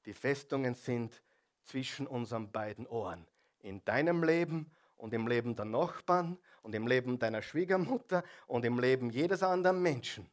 [0.04, 1.22] Die Festungen sind
[1.64, 3.26] zwischen unseren beiden Ohren.
[3.60, 8.78] In deinem Leben und im Leben der Nachbarn und im Leben deiner Schwiegermutter und im
[8.78, 10.28] Leben jedes anderen Menschen.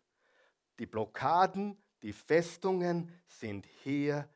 [0.80, 4.28] Die Blockaden, die Festungen sind hier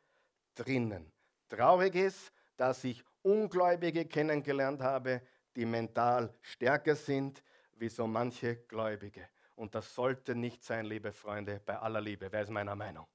[0.56, 1.12] drinnen.
[1.50, 5.22] Traurig ist, dass ich Ungläubige kennengelernt habe,
[5.56, 7.44] die mental stärker sind
[7.76, 9.28] wie so manche Gläubige.
[9.56, 12.32] Und das sollte nicht sein, liebe Freunde, bei aller Liebe.
[12.32, 13.08] Wer ist meiner Meinung?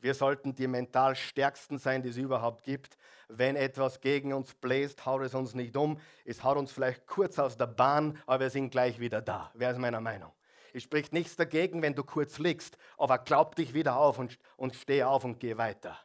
[0.00, 2.96] Wir sollten die mental stärksten sein, die es überhaupt gibt.
[3.28, 6.00] Wenn etwas gegen uns bläst, haut es uns nicht um.
[6.24, 9.50] Es haut uns vielleicht kurz aus der Bahn, aber wir sind gleich wieder da.
[9.54, 10.32] Wer ist meiner Meinung?
[10.72, 14.74] Es spricht nichts dagegen, wenn du kurz liegst, aber glaub dich wieder auf und, und
[14.74, 15.98] steh auf und geh weiter.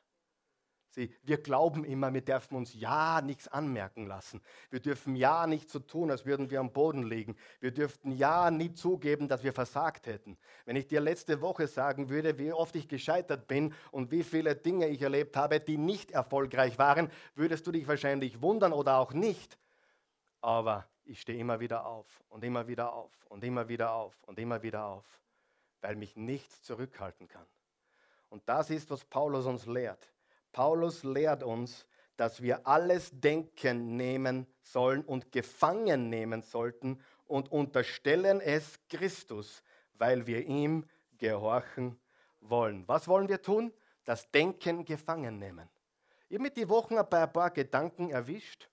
[0.95, 4.41] Sie, wir glauben immer, wir dürfen uns ja nichts anmerken lassen.
[4.69, 7.35] Wir dürfen ja nicht so tun, als würden wir am Boden liegen.
[7.59, 10.37] Wir dürften ja nie zugeben, dass wir versagt hätten.
[10.63, 14.55] Wenn ich dir letzte Woche sagen würde, wie oft ich gescheitert bin und wie viele
[14.55, 19.11] Dinge ich erlebt habe, die nicht erfolgreich waren, würdest du dich wahrscheinlich wundern oder auch
[19.11, 19.59] nicht.
[20.39, 24.39] Aber ich stehe immer wieder auf und immer wieder auf und immer wieder auf und
[24.39, 25.05] immer wieder auf,
[25.81, 27.45] weil mich nichts zurückhalten kann.
[28.29, 30.09] Und das ist, was Paulus uns lehrt.
[30.55, 38.39] Paulus lehrt uns, dass wir alles Denken nehmen sollen und gefangen nehmen sollten und unterstellen
[38.39, 39.61] es Christus,
[39.95, 40.85] weil wir ihm
[41.17, 41.99] gehorchen
[42.39, 42.87] wollen.
[42.87, 43.73] Was wollen wir tun?
[44.05, 45.67] Das Denken gefangen nehmen.
[46.29, 48.69] Ich habe mit die Wochen bei ein paar Gedanken erwischt,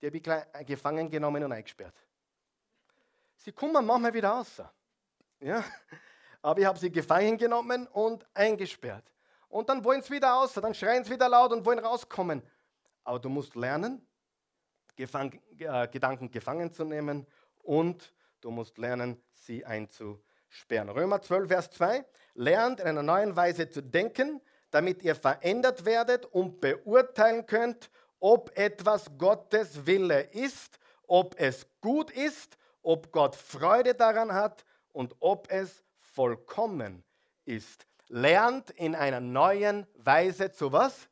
[0.00, 1.96] die habe ich gefangen genommen und eingesperrt.
[3.38, 4.62] Sie kommen manchmal wieder raus.
[5.40, 5.64] Ja?
[6.42, 9.13] Aber ich habe sie gefangen genommen und eingesperrt
[9.54, 12.42] und dann wollen sie wieder aus, dann schreien sie wieder laut und wollen rauskommen.
[13.04, 14.04] Aber du musst lernen,
[14.96, 17.24] Gefang, äh, Gedanken gefangen zu nehmen
[17.62, 20.88] und du musst lernen, sie einzusperren.
[20.88, 22.04] Römer 12, Vers 2.
[22.34, 24.40] Lernt in einer neuen Weise zu denken,
[24.72, 32.10] damit ihr verändert werdet und beurteilen könnt, ob etwas Gottes Wille ist, ob es gut
[32.10, 37.04] ist, ob Gott Freude daran hat und ob es vollkommen
[37.44, 41.08] ist lernt in einer neuen Weise zu was?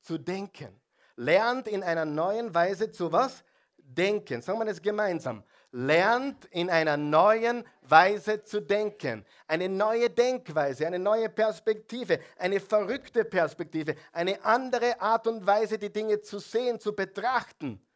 [0.00, 0.80] Zu denken.
[1.16, 3.44] Lernt in einer neuen Weise zu was?
[3.76, 4.40] Denken.
[4.40, 5.44] Sagen wir das gemeinsam.
[5.70, 9.26] lernt in einer neuen Weise zu denken.
[9.46, 15.92] Eine neue Denkweise, eine neue Perspektive, eine verrückte Perspektive, eine andere Art und Weise, die
[15.92, 17.86] Dinge zu sehen, zu betrachten.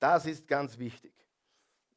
[0.00, 1.12] Das ist ganz wichtig.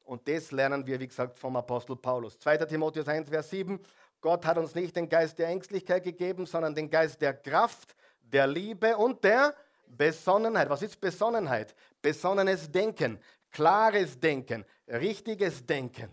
[0.04, 2.38] Und das lernen wir, wie gesagt, vom Apostel Paulus.
[2.40, 2.58] 2.
[2.60, 3.80] Timotheus 1, Vers 7.
[4.22, 8.48] Gott hat uns nicht den Geist der Ängstlichkeit gegeben, sondern den Geist der Kraft, der
[8.48, 9.56] Liebe und der
[9.88, 10.70] Besonnenheit.
[10.70, 11.76] Was ist Besonnenheit?
[12.02, 13.20] Besonnenes Denken,
[13.52, 16.12] klares Denken, richtiges Denken.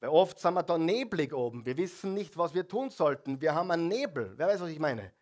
[0.00, 1.64] Weil oft sind wir da neblig oben.
[1.64, 3.40] Wir wissen nicht, was wir tun sollten.
[3.40, 4.34] Wir haben einen Nebel.
[4.36, 5.12] Wer weiß, was ich meine?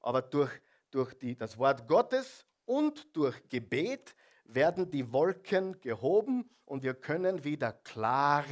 [0.00, 0.52] Aber durch,
[0.90, 7.42] durch die, das Wort Gottes und durch Gebet werden die Wolken gehoben und wir können
[7.42, 8.44] wieder klar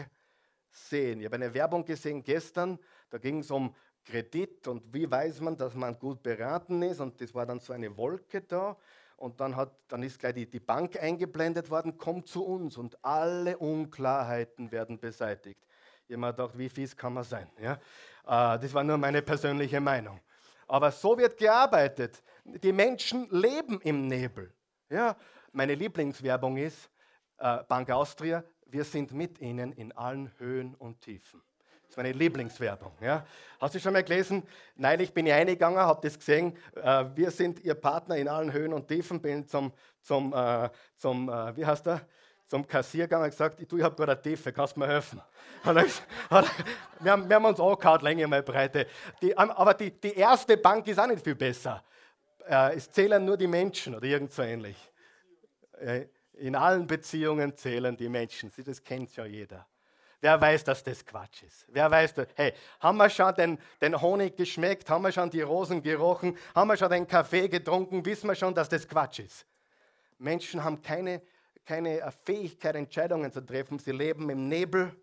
[0.74, 1.20] sehen.
[1.20, 2.78] Ich habe eine Werbung gesehen gestern,
[3.10, 7.20] da ging es um Kredit und wie weiß man, dass man gut beraten ist und
[7.20, 8.76] das war dann so eine Wolke da
[9.16, 13.02] und dann, hat, dann ist gleich die, die Bank eingeblendet worden, kommt zu uns und
[13.02, 15.64] alle Unklarheiten werden beseitigt.
[16.06, 17.48] Ich habe mir gedacht, wie fies kann man sein?
[17.58, 17.74] Ja?
[18.54, 20.20] Äh, das war nur meine persönliche Meinung.
[20.66, 22.22] Aber so wird gearbeitet.
[22.44, 24.52] Die Menschen leben im Nebel.
[24.90, 25.16] Ja?
[25.52, 26.90] Meine Lieblingswerbung ist
[27.38, 31.40] äh, Bank Austria, wir sind mit ihnen in allen Höhen und Tiefen.
[31.82, 32.92] Das ist meine Lieblingswerbung.
[33.00, 33.24] Ja.
[33.60, 34.42] Hast du schon mal gelesen?
[34.76, 36.56] Neulich bin ich eingegangen, habe das gesehen.
[36.74, 39.20] Äh, wir sind Ihr Partner in allen Höhen und Tiefen.
[39.20, 39.72] Bin zum,
[40.02, 42.00] zum, äh, zum äh, wie heißt der?
[42.46, 45.20] Zum Kassier gegangen und gesagt, du, ich habe gerade eine Tiefe, kannst du mir helfen?
[45.64, 48.86] wir, haben, wir haben uns angehauen, Länge mal Breite.
[49.22, 51.82] Die, ähm, aber die, die erste Bank ist auch nicht viel besser.
[52.46, 54.76] Äh, es zählen nur die Menschen oder irgend so ähnlich.
[56.36, 58.50] Äh, in allen Beziehungen zählen die Menschen.
[58.64, 59.66] Das kennt ja jeder.
[60.20, 61.66] Wer weiß, dass das Quatsch ist?
[61.68, 64.88] Wer weiß, hey, haben wir schon den, den Honig geschmeckt?
[64.88, 66.38] Haben wir schon die Rosen gerochen?
[66.54, 68.04] Haben wir schon den Kaffee getrunken?
[68.06, 69.44] Wissen wir schon, dass das Quatsch ist?
[70.18, 71.20] Menschen haben keine,
[71.66, 73.78] keine Fähigkeit, Entscheidungen zu treffen.
[73.78, 74.96] Sie leben im Nebel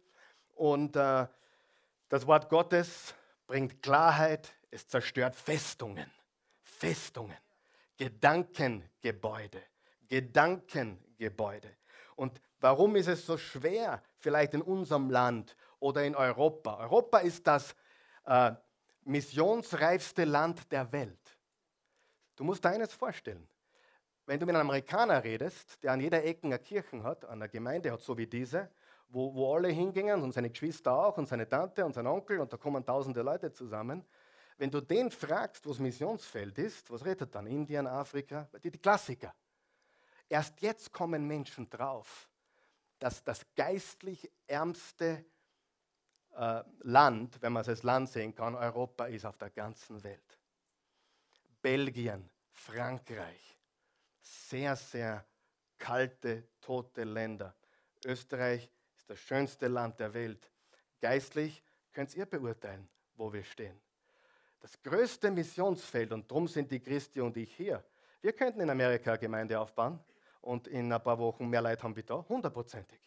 [0.56, 1.28] und äh,
[2.10, 3.14] das Wort Gottes
[3.46, 4.52] bringt Klarheit.
[4.72, 6.10] Es zerstört Festungen.
[6.64, 7.38] Festungen.
[7.96, 9.62] Gedankengebäude.
[11.22, 11.70] Gedankengebäude.
[12.16, 16.78] Und warum ist es so schwer, vielleicht in unserem Land oder in Europa?
[16.78, 17.76] Europa ist das
[18.26, 18.52] äh,
[19.04, 21.38] missionsreifste Land der Welt.
[22.36, 23.48] Du musst dir eines vorstellen.
[24.26, 27.92] Wenn du mit einem Amerikaner redest, der an jeder Ecke eine Kirche hat, eine Gemeinde
[27.92, 28.70] hat, so wie diese,
[29.10, 32.54] wo, wo alle hingingen und seine Geschwister auch und seine Tante und sein Onkel und
[32.54, 34.06] da kommen tausende Leute zusammen.
[34.58, 37.48] Wenn du den fragst, wo das Missionsfeld ist, was redet dann?
[37.48, 38.48] Indien, Afrika?
[38.64, 39.34] Die, die Klassiker.
[40.32, 42.30] Erst jetzt kommen Menschen drauf,
[43.00, 45.26] dass das geistlich ärmste
[46.34, 50.40] äh, Land, wenn man es als Land sehen kann, Europa ist auf der ganzen Welt.
[51.62, 53.58] Belgien, Frankreich,
[54.22, 55.26] sehr, sehr
[55.78, 57.54] kalte, tote Länder.
[58.06, 60.50] Österreich ist das schönste Land der Welt.
[61.02, 63.82] Geistlich könnt ihr beurteilen, wo wir stehen.
[64.62, 67.84] Das größte Missionsfeld, und darum sind die Christi und ich hier.
[68.22, 70.00] Wir könnten in Amerika eine Gemeinde aufbauen
[70.42, 72.26] und in ein paar Wochen mehr Leute haben wie da.
[72.28, 73.00] Hundertprozentig.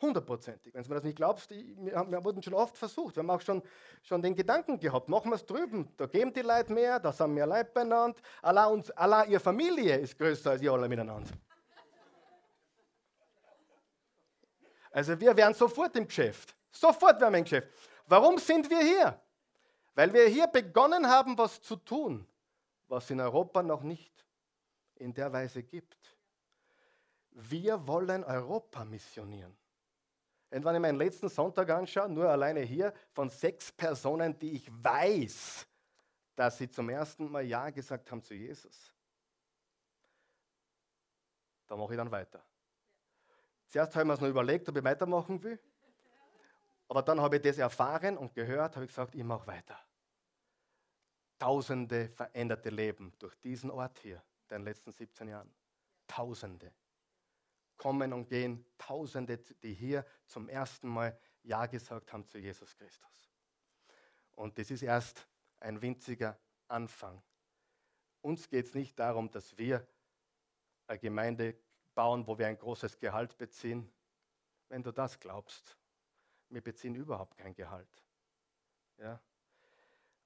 [0.00, 0.72] Hundertprozentig.
[0.74, 3.16] Wenn du mir das nicht glaubst, ich, wir, wir wurden schon oft versucht.
[3.16, 3.62] Wir haben auch schon,
[4.02, 5.92] schon den Gedanken gehabt, machen wir es drüben.
[5.96, 8.20] Da geben die Leute mehr, da sind mehr Leute beieinander.
[8.42, 11.30] Allah, uns, Allah, ihre Familie ist größer als ihr alle miteinander.
[14.90, 16.54] Also wir wären sofort im Geschäft.
[16.70, 17.68] Sofort wären wir im Geschäft.
[18.06, 19.20] Warum sind wir hier?
[19.94, 22.26] Weil wir hier begonnen haben, was zu tun,
[22.86, 24.24] was in Europa noch nicht
[24.94, 25.97] in der Weise gibt
[27.38, 29.56] wir wollen Europa missionieren.
[30.50, 34.68] Und wenn ich meinen letzten Sonntag anschaue, nur alleine hier, von sechs Personen, die ich
[34.70, 35.66] weiß,
[36.34, 38.92] dass sie zum ersten Mal Ja gesagt haben zu Jesus,
[41.66, 42.42] da mache ich dann weiter.
[43.66, 45.60] Zuerst habe ich mir es noch überlegt, ob ich weitermachen will.
[46.88, 49.78] Aber dann habe ich das erfahren und gehört, habe ich gesagt, ich mache weiter.
[51.38, 55.52] Tausende veränderte Leben durch diesen Ort hier in den letzten 17 Jahren.
[56.06, 56.72] Tausende
[57.78, 63.30] kommen und gehen Tausende, die hier zum ersten Mal Ja gesagt haben zu Jesus Christus.
[64.32, 65.26] Und das ist erst
[65.60, 67.22] ein winziger Anfang.
[68.20, 69.86] Uns geht es nicht darum, dass wir
[70.86, 71.56] eine Gemeinde
[71.94, 73.90] bauen, wo wir ein großes Gehalt beziehen.
[74.68, 75.76] Wenn du das glaubst,
[76.50, 78.04] wir beziehen überhaupt kein Gehalt.
[78.98, 79.20] Ja?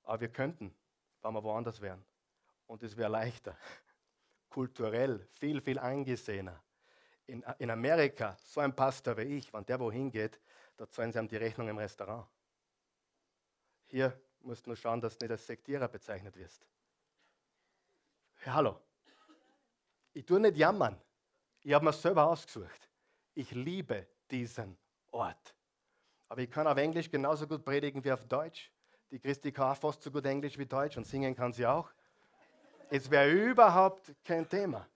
[0.02, 0.74] Aber wir könnten,
[1.20, 2.04] wenn wir woanders wären.
[2.66, 3.56] Und es wäre leichter,
[4.48, 6.62] kulturell viel, viel angesehener
[7.32, 10.38] in, in Amerika, so ein Pastor wie ich, wenn der wohin geht,
[10.76, 12.26] da zahlen sie ihm die Rechnung im Restaurant.
[13.86, 16.66] Hier musst du nur schauen, dass du nicht als Sektierer bezeichnet wirst.
[18.44, 18.78] Ja, hallo.
[20.12, 21.00] Ich tue nicht jammern.
[21.62, 22.90] Ich habe mir selber ausgesucht.
[23.34, 24.76] Ich liebe diesen
[25.10, 25.54] Ort.
[26.28, 28.70] Aber ich kann auf Englisch genauso gut predigen wie auf Deutsch.
[29.10, 31.90] Die Christi kann auch fast so gut Englisch wie Deutsch und singen kann sie auch.
[32.90, 34.86] Es wäre überhaupt kein Thema.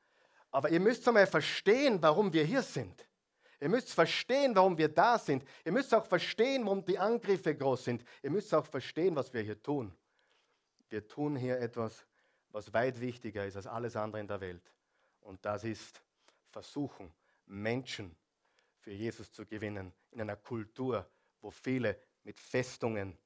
[0.51, 3.07] Aber ihr müsst einmal verstehen, warum wir hier sind.
[3.61, 5.45] Ihr müsst verstehen, warum wir da sind.
[5.65, 8.05] Ihr müsst auch verstehen, warum die Angriffe groß sind.
[8.23, 9.95] Ihr müsst auch verstehen, was wir hier tun.
[10.89, 12.07] Wir tun hier etwas,
[12.51, 14.73] was weit wichtiger ist als alles andere in der Welt.
[15.21, 16.03] Und das ist
[16.51, 17.13] versuchen,
[17.47, 18.15] Menschen
[18.79, 21.09] für Jesus zu gewinnen in einer Kultur,
[21.41, 23.19] wo viele mit Festungen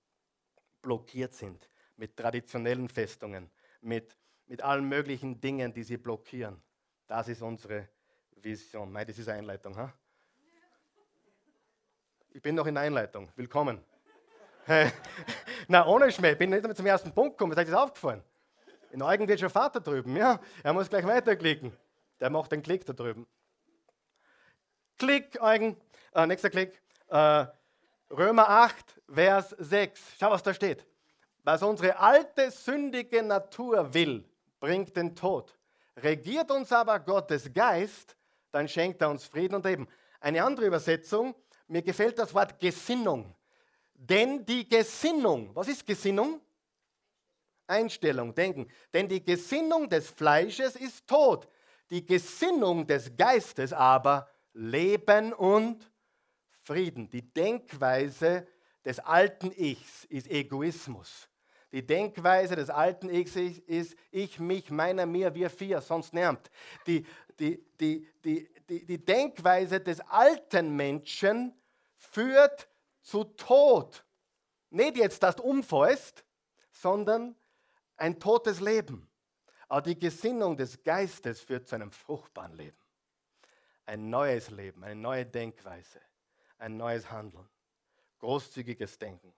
[0.81, 3.51] blockiert sind, mit traditionellen Festungen,
[3.81, 4.17] mit,
[4.47, 6.63] mit allen möglichen Dingen, die sie blockieren.
[7.11, 7.89] Das ist unsere
[8.37, 8.93] Vision.
[8.93, 9.77] Mei, das ist eine Einleitung.
[9.77, 9.93] Ha?
[12.31, 13.29] Ich bin noch in der Einleitung.
[13.35, 13.85] Willkommen.
[15.67, 17.51] Na, ohne Schmäh, ich bin nicht zum ersten Punkt gekommen.
[17.51, 18.23] Ist euch das aufgefallen?
[18.93, 20.17] In Eugen wird schon Vater drüben.
[20.17, 21.77] Ja, er muss gleich weiterklicken.
[22.21, 23.27] Der macht den Klick da drüben.
[24.97, 25.77] Klick, Eugen.
[26.15, 26.81] Äh, nächster Klick.
[27.09, 27.47] Äh,
[28.09, 30.15] Römer 8, Vers 6.
[30.17, 30.87] Schau, was da steht.
[31.43, 34.25] Was unsere alte, sündige Natur will,
[34.61, 35.57] bringt den Tod.
[36.03, 38.17] Regiert uns aber Gottes Geist,
[38.51, 39.89] dann schenkt er uns Frieden und Leben.
[40.21, 41.35] Eine andere Übersetzung,
[41.69, 43.35] mir gefällt das Wort Gesinnung.
[43.95, 46.41] Denn die Gesinnung, was ist Gesinnung?
[47.67, 48.69] Einstellung, Denken.
[48.93, 51.49] Denn die Gesinnung des Fleisches ist Tod.
[51.91, 55.91] Die Gesinnung des Geistes aber Leben und
[56.63, 57.09] Frieden.
[57.09, 58.47] Die Denkweise
[58.85, 61.30] des alten Ichs ist Egoismus.
[61.73, 66.51] Die Denkweise des alten Ichs ist ich, mich, meiner, mir, wir vier, sonst niemand.
[66.87, 67.07] Die,
[67.39, 71.55] die, die, die, die, die Denkweise des alten Menschen
[71.97, 72.69] führt
[73.03, 74.05] zu Tod.
[74.71, 76.25] Nicht jetzt, dass du umfällst,
[76.73, 77.37] sondern
[77.97, 79.09] ein totes Leben.
[79.69, 82.77] Aber die Gesinnung des Geistes führt zu einem fruchtbaren Leben.
[83.87, 86.01] Ein neues Leben, eine neue Denkweise,
[86.59, 87.49] ein neues Handeln,
[88.19, 89.33] großzügiges Denken,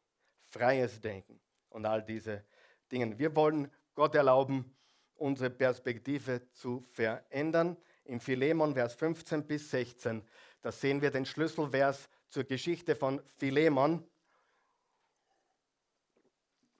[0.48, 1.41] freies Denken
[1.72, 2.44] und all diese
[2.90, 3.18] Dinge.
[3.18, 4.76] Wir wollen Gott erlauben,
[5.14, 7.76] unsere Perspektive zu verändern.
[8.04, 10.26] Im Philemon, Vers 15 bis 16,
[10.60, 14.04] da sehen wir den Schlüsselvers zur Geschichte von Philemon.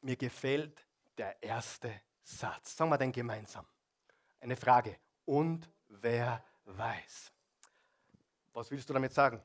[0.01, 0.85] Mir gefällt
[1.17, 2.77] der erste Satz.
[2.77, 3.67] Sagen wir den gemeinsam.
[4.41, 4.99] Eine Frage.
[5.25, 7.33] Und wer weiß?
[8.53, 9.41] Was willst du damit sagen?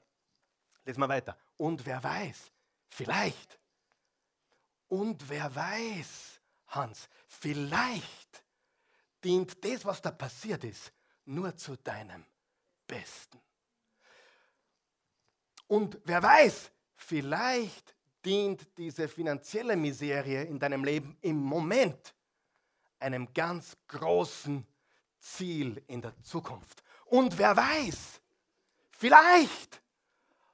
[0.83, 1.37] Lesen wir weiter.
[1.57, 2.51] Und wer weiß?
[2.89, 3.59] Vielleicht.
[4.88, 8.43] Und wer weiß, Hans, vielleicht
[9.23, 10.91] dient das, was da passiert ist,
[11.25, 12.25] nur zu deinem
[12.85, 13.39] Besten.
[15.67, 22.13] Und wer weiß, vielleicht dient diese finanzielle Miserie in deinem Leben im Moment
[22.99, 24.65] einem ganz großen
[25.19, 26.81] Ziel in der Zukunft.
[27.05, 28.21] Und wer weiß,
[28.91, 29.81] vielleicht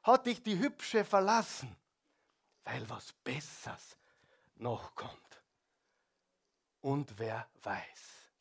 [0.04, 1.76] hat dich die Hübsche verlassen,
[2.64, 3.98] weil was Besseres
[4.56, 5.44] noch kommt.
[6.82, 8.32] Und wer weiß.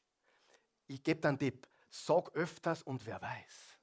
[0.87, 3.79] Ich gebe dann Tipp, sag öfters und wer weiß.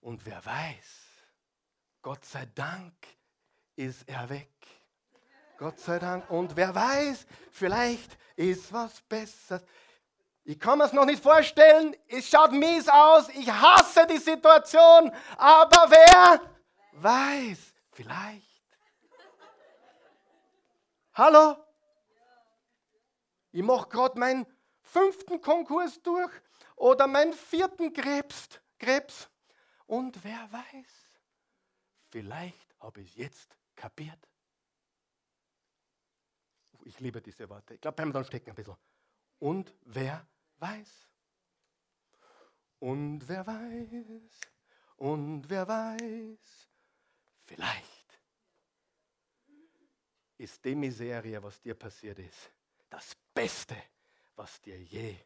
[0.00, 1.12] Und wer weiß,
[2.02, 2.94] Gott sei Dank
[3.76, 4.50] ist er weg.
[5.56, 6.28] Gott sei Dank.
[6.28, 9.62] Und wer weiß, vielleicht ist was Besseres.
[10.44, 11.94] Ich kann mir es noch nicht vorstellen.
[12.08, 13.28] Es schaut mies aus.
[13.28, 15.12] Ich hasse die Situation.
[15.36, 16.40] Aber wer
[16.94, 17.58] weiß,
[17.92, 18.51] vielleicht.
[21.14, 21.56] Hallo?
[23.50, 24.46] Ich mache gerade meinen
[24.80, 26.32] fünften Konkurs durch
[26.76, 28.48] oder meinen vierten Krebs.
[28.78, 29.28] Krebs.
[29.86, 31.10] Und wer weiß,
[32.08, 34.28] vielleicht habe ich es jetzt kapiert.
[36.84, 37.74] Ich liebe diese Worte.
[37.74, 38.76] Ich glaube, bleiben wir dann stecken ein bisschen.
[39.38, 40.26] Und wer
[40.58, 41.08] weiß?
[42.78, 44.40] Und wer weiß?
[44.96, 46.68] Und wer weiß?
[47.44, 47.91] Vielleicht
[50.42, 52.50] ist die Miserie, was dir passiert ist,
[52.90, 53.76] das Beste,
[54.34, 55.16] was dir je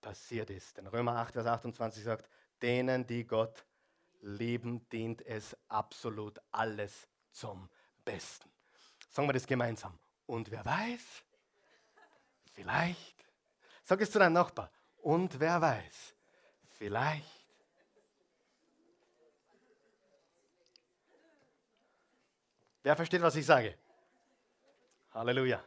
[0.00, 0.76] passiert ist.
[0.76, 2.28] Denn Römer 8, Vers 28 sagt,
[2.60, 3.64] denen, die Gott
[4.20, 7.70] lieben, dient es absolut alles zum
[8.04, 8.50] Besten.
[9.10, 9.98] Sagen wir das gemeinsam.
[10.26, 11.24] Und wer weiß,
[12.52, 13.24] vielleicht,
[13.82, 16.14] sag es zu deinem Nachbar, und wer weiß,
[16.76, 17.46] vielleicht.
[22.82, 23.78] Wer versteht, was ich sage?
[25.18, 25.60] Halleluja.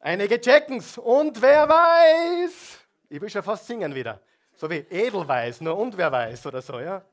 [0.00, 0.98] Einige checken's.
[0.98, 2.80] Und wer weiß?
[3.08, 4.20] Ich will schon fast singen wieder.
[4.56, 7.04] So wie Edelweiß, nur und wer weiß oder so, ja?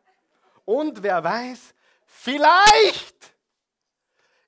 [0.66, 1.76] Und wer weiß,
[2.06, 3.36] vielleicht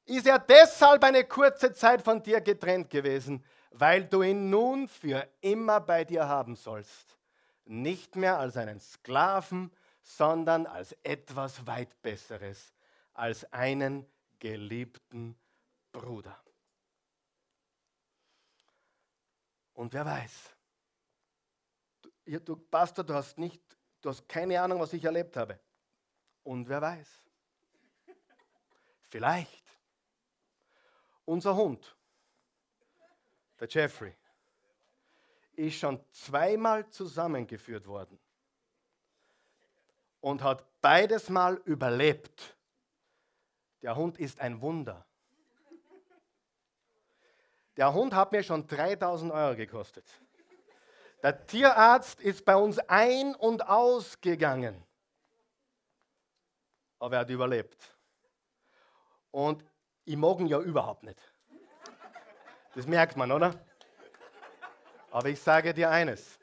[0.05, 5.27] ist er deshalb eine kurze Zeit von dir getrennt gewesen, weil du ihn nun für
[5.39, 7.15] immer bei dir haben sollst.
[7.65, 9.71] Nicht mehr als einen Sklaven,
[10.01, 12.73] sondern als etwas weit Besseres,
[13.13, 14.07] als einen
[14.39, 15.37] geliebten
[15.93, 16.37] Bruder.
[19.73, 20.55] Und wer weiß,
[22.01, 23.61] du, du Pastor, du hast, nicht,
[24.01, 25.59] du hast keine Ahnung, was ich erlebt habe.
[26.43, 27.29] Und wer weiß,
[29.09, 29.63] vielleicht
[31.25, 31.95] unser Hund,
[33.59, 34.13] der Jeffrey,
[35.55, 38.19] ist schon zweimal zusammengeführt worden
[40.19, 42.57] und hat beides Mal überlebt.
[43.81, 45.05] Der Hund ist ein Wunder.
[47.77, 50.05] Der Hund hat mir schon 3000 Euro gekostet.
[51.23, 54.83] Der Tierarzt ist bei uns ein- und ausgegangen.
[56.99, 57.95] Aber er hat überlebt.
[59.31, 59.63] Und
[60.05, 61.19] ich mag ihn ja überhaupt nicht.
[62.75, 63.53] Das merkt man, oder?
[65.11, 66.39] Aber ich sage dir eines.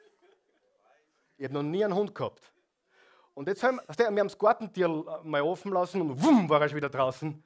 [1.37, 2.41] Ich habe noch nie einen Hund gehabt.
[3.33, 4.87] Und jetzt haben wir, haben das Gartentier
[5.23, 7.43] mal offen lassen und wumm, war er schon wieder draußen.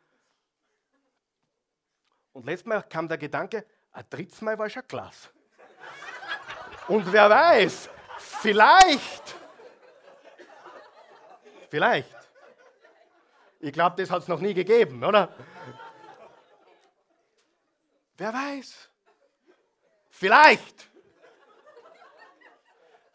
[2.34, 3.66] Und letztes Mal kam der Gedanke,
[3.96, 5.30] ein drittes Mal war schon Glas.
[6.88, 9.36] Und wer weiß, vielleicht,
[11.70, 12.16] vielleicht,
[13.60, 15.34] ich glaube, das hat es noch nie gegeben, oder?
[18.18, 18.90] Wer weiß,
[20.10, 20.90] vielleicht.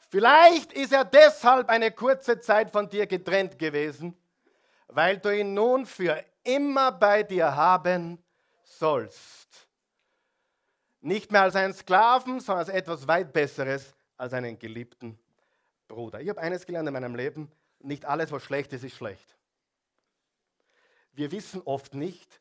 [0.09, 4.17] Vielleicht ist er deshalb eine kurze Zeit von dir getrennt gewesen,
[4.89, 8.25] weil du ihn nun für immer bei dir haben
[8.65, 9.70] sollst.
[11.01, 15.19] Nicht mehr als einen Sklaven, sondern als etwas weit Besseres, als einen geliebten
[15.89, 16.21] Bruder.
[16.21, 19.37] Ich habe eines gelernt in meinem Leben, nicht alles, was schlecht ist, ist schlecht.
[21.13, 22.41] Wir wissen oft nicht,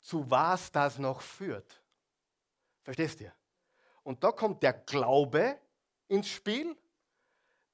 [0.00, 1.82] zu was das noch führt.
[2.82, 3.32] Verstehst du?
[4.02, 5.58] Und da kommt der Glaube
[6.08, 6.76] ins Spiel,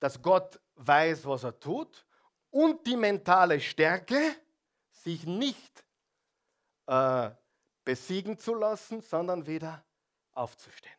[0.01, 2.05] dass Gott weiß, was er tut
[2.51, 4.35] und die mentale Stärke,
[4.91, 5.85] sich nicht
[6.87, 7.31] äh,
[7.85, 9.85] besiegen zu lassen, sondern wieder
[10.35, 10.97] aufzustehen.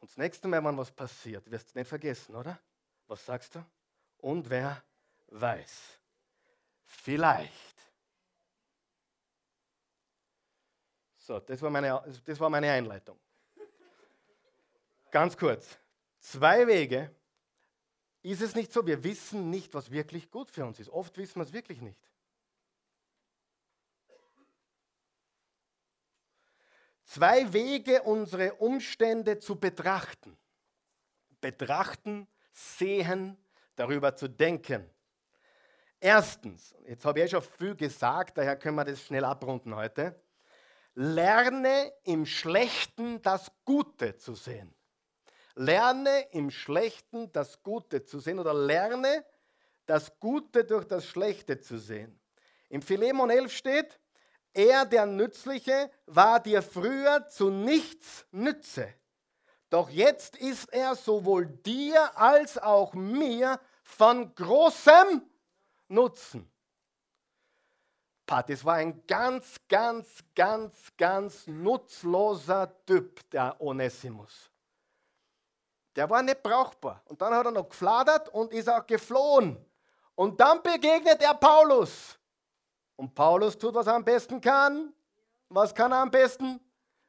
[0.00, 2.58] Und das nächste Mal, wenn was passiert, wirst du nicht vergessen, oder?
[3.06, 3.64] Was sagst du?
[4.18, 4.82] Und wer
[5.28, 6.00] weiß?
[6.84, 7.82] Vielleicht.
[11.16, 13.18] So, das war meine, das war meine Einleitung.
[15.10, 15.78] Ganz kurz.
[16.18, 17.14] Zwei Wege.
[18.22, 20.88] Ist es nicht so, wir wissen nicht, was wirklich gut für uns ist.
[20.88, 22.11] Oft wissen wir es wirklich nicht.
[27.12, 30.34] Zwei Wege, unsere Umstände zu betrachten.
[31.42, 33.36] Betrachten, sehen,
[33.76, 34.88] darüber zu denken.
[36.00, 40.18] Erstens, jetzt habe ich ja schon viel gesagt, daher können wir das schnell abrunden heute.
[40.94, 44.74] Lerne im Schlechten das Gute zu sehen.
[45.54, 49.22] Lerne im Schlechten das Gute zu sehen oder lerne
[49.84, 52.18] das Gute durch das Schlechte zu sehen.
[52.70, 54.00] Im Philemon 11 steht,
[54.54, 58.92] er, der Nützliche, war dir früher zu nichts Nütze.
[59.70, 65.22] Doch jetzt ist er sowohl dir als auch mir von großem
[65.88, 66.52] Nutzen.
[68.26, 74.50] Das war ein ganz, ganz, ganz, ganz nutzloser Typ, der Onesimus.
[75.94, 77.02] Der war nicht brauchbar.
[77.06, 79.62] Und dann hat er noch gefladert und ist auch geflohen.
[80.14, 82.18] Und dann begegnet er Paulus.
[83.02, 84.92] Und Paulus tut, was er am besten kann.
[85.48, 86.60] Was kann er am besten?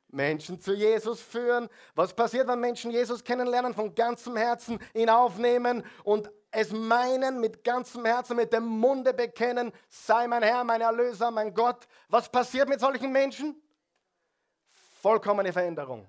[0.08, 1.70] Menschen zu Jesus führen.
[1.94, 7.64] Was passiert, wenn Menschen Jesus kennenlernen, von ganzem Herzen ihn aufnehmen und es meinen, mit
[7.64, 11.88] ganzem Herzen, mit dem Munde bekennen, sei mein Herr, mein Erlöser, mein Gott.
[12.10, 13.62] Was passiert mit solchen Menschen?
[15.00, 16.08] Vollkommene Veränderung.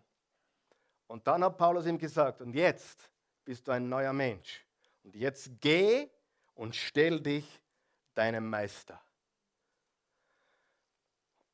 [1.09, 3.11] Und dann hat Paulus ihm gesagt, und jetzt
[3.45, 4.65] bist du ein neuer Mensch.
[5.03, 6.09] Und jetzt geh
[6.55, 7.61] und stell dich
[8.15, 9.04] deinem Meister.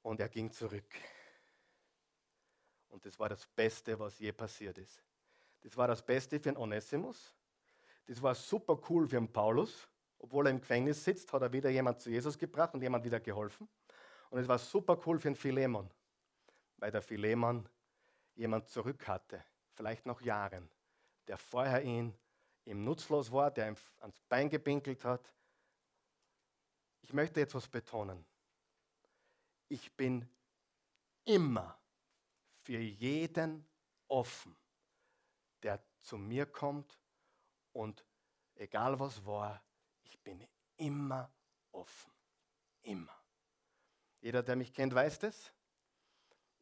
[0.02, 0.94] Und er ging zurück.
[2.88, 5.02] Und das war das Beste, was je passiert ist.
[5.60, 7.34] Das war das Beste für den Onesimus.
[8.06, 9.88] Das war super cool für den Paulus.
[10.18, 13.20] Obwohl er im Gefängnis sitzt, hat er wieder jemand zu Jesus gebracht und jemand wieder
[13.20, 13.68] geholfen.
[14.28, 15.90] Und es war super cool für den Philemon,
[16.76, 17.68] weil der Philemon
[18.34, 19.42] jemand zurück hatte,
[19.72, 20.68] vielleicht noch Jahren,
[21.26, 22.14] der vorher ihn
[22.64, 25.34] ihm nutzlos war, der ihm ans Bein gepinkelt hat.
[27.02, 28.24] Ich möchte jetzt was betonen.
[29.70, 30.28] Ich bin
[31.24, 31.78] immer
[32.62, 33.64] für jeden
[34.08, 34.56] offen,
[35.62, 36.98] der zu mir kommt
[37.72, 38.04] und
[38.56, 39.62] egal was war,
[40.02, 40.44] ich bin
[40.76, 41.32] immer
[41.70, 42.10] offen.
[42.82, 43.16] Immer.
[44.20, 45.54] Jeder, der mich kennt, weiß das.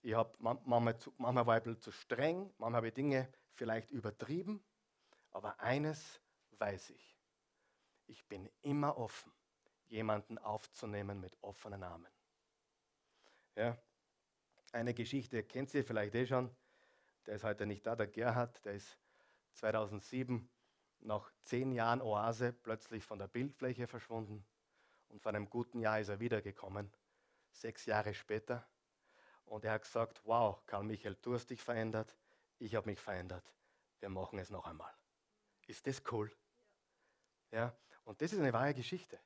[0.03, 4.63] Ich habe manchmal, manchmal war ich zu streng, manchmal habe ich Dinge vielleicht übertrieben,
[5.31, 6.21] aber eines
[6.59, 7.19] weiß ich.
[8.05, 9.33] ich bin immer offen,
[9.87, 12.18] jemanden aufzunehmen mit offenen Armen.
[13.59, 13.77] Ja,
[14.71, 16.49] eine Geschichte kennt ihr vielleicht eh schon.
[17.27, 18.97] Der ist heute nicht da, der Gerhard, der ist
[19.55, 20.49] 2007
[21.01, 24.47] nach zehn Jahren Oase plötzlich von der Bildfläche verschwunden
[25.09, 26.93] und vor einem guten Jahr ist er wiedergekommen,
[27.51, 28.65] sechs Jahre später.
[29.45, 32.17] Und er hat gesagt, wow, Karl Michael, du hast dich verändert,
[32.61, 33.53] ich habe mich verändert,
[33.99, 34.95] wir machen es noch einmal.
[35.67, 36.31] Ist das cool?
[37.51, 39.19] Ja, und das ist eine wahre Geschichte.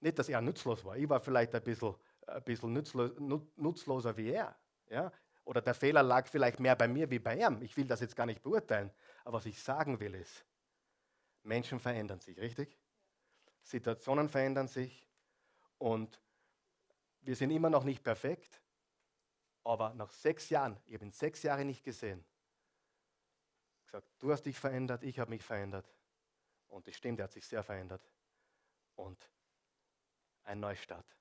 [0.00, 1.96] Nicht, dass er nutzlos war, ich war vielleicht ein bisschen,
[2.28, 3.12] ein bisschen nutzlos,
[3.56, 4.56] nutzloser wie er.
[4.88, 5.12] Ja?
[5.44, 7.62] Oder der Fehler lag vielleicht mehr bei mir wie bei ihm.
[7.62, 8.90] Ich will das jetzt gar nicht beurteilen.
[9.24, 10.44] Aber was ich sagen will ist,
[11.42, 12.78] Menschen verändern sich, richtig?
[13.62, 15.08] Situationen verändern sich
[15.78, 16.20] und
[17.20, 18.60] wir sind immer noch nicht perfekt,
[19.64, 22.24] aber nach sechs Jahren, ich habe ihn sechs Jahre nicht gesehen,
[23.84, 25.86] gesagt, du hast dich verändert, ich habe mich verändert.
[26.68, 28.02] Und das stimmt, er hat sich sehr verändert.
[28.96, 29.30] Und
[30.44, 31.17] ein Neustart.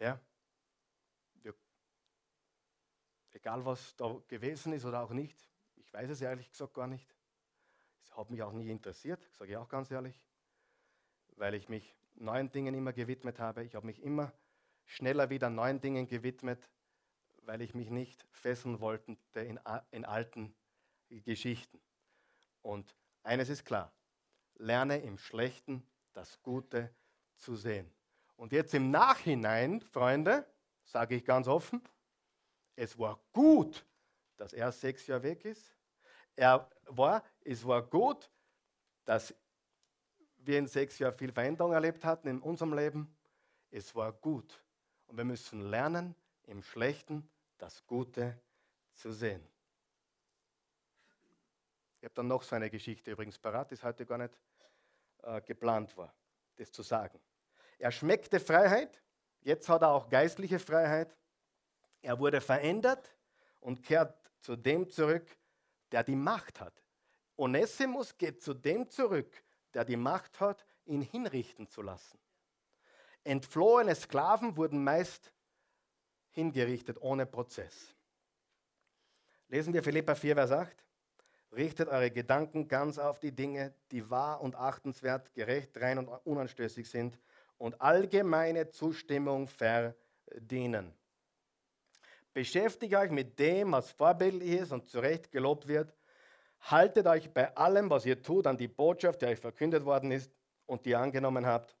[0.00, 0.18] Ja?
[1.34, 1.54] Wir,
[3.32, 5.38] egal was da gewesen ist oder auch nicht,
[5.76, 7.14] ich weiß es ehrlich gesagt gar nicht.
[8.02, 10.16] Es hat mich auch nie interessiert, sage ich auch ganz ehrlich,
[11.36, 13.64] weil ich mich neuen Dingen immer gewidmet habe.
[13.64, 14.32] Ich habe mich immer
[14.86, 16.68] schneller wieder neuen Dingen gewidmet,
[17.42, 20.54] weil ich mich nicht fesseln wollte in, in alten
[21.08, 21.80] Geschichten.
[22.62, 23.92] Und eines ist klar,
[24.54, 26.94] lerne im Schlechten das Gute
[27.36, 27.90] zu sehen.
[28.40, 30.46] Und jetzt im Nachhinein, Freunde,
[30.82, 31.86] sage ich ganz offen,
[32.74, 33.84] es war gut,
[34.38, 35.76] dass er sechs Jahre weg ist.
[36.36, 38.30] Er war, es war gut,
[39.04, 39.34] dass
[40.38, 43.14] wir in sechs Jahren viel Veränderung erlebt hatten in unserem Leben.
[43.70, 44.64] Es war gut.
[45.06, 46.14] Und wir müssen lernen,
[46.44, 47.28] im Schlechten
[47.58, 48.40] das Gute
[48.94, 49.46] zu sehen.
[51.98, 54.40] Ich habe dann noch so eine Geschichte übrigens parat, die heute gar nicht
[55.24, 56.14] äh, geplant war,
[56.56, 57.20] das zu sagen.
[57.80, 59.02] Er schmeckte Freiheit,
[59.40, 61.16] jetzt hat er auch geistliche Freiheit.
[62.02, 63.16] Er wurde verändert
[63.58, 65.26] und kehrt zu dem zurück,
[65.90, 66.74] der die Macht hat.
[67.38, 72.18] Onesimus geht zu dem zurück, der die Macht hat, ihn hinrichten zu lassen.
[73.24, 75.32] Entflohene Sklaven wurden meist
[76.32, 77.94] hingerichtet ohne Prozess.
[79.48, 80.84] Lesen wir Philippa 4, Vers 8.
[81.52, 86.88] Richtet eure Gedanken ganz auf die Dinge, die wahr und achtenswert, gerecht, rein und unanstößig
[86.88, 87.18] sind
[87.60, 90.94] und allgemeine Zustimmung verdienen.
[92.32, 95.94] Beschäftigt euch mit dem, was vorbildlich ist und zu Recht gelobt wird.
[96.62, 100.32] Haltet euch bei allem, was ihr tut, an die Botschaft, die euch verkündet worden ist
[100.64, 101.76] und die ihr angenommen habt.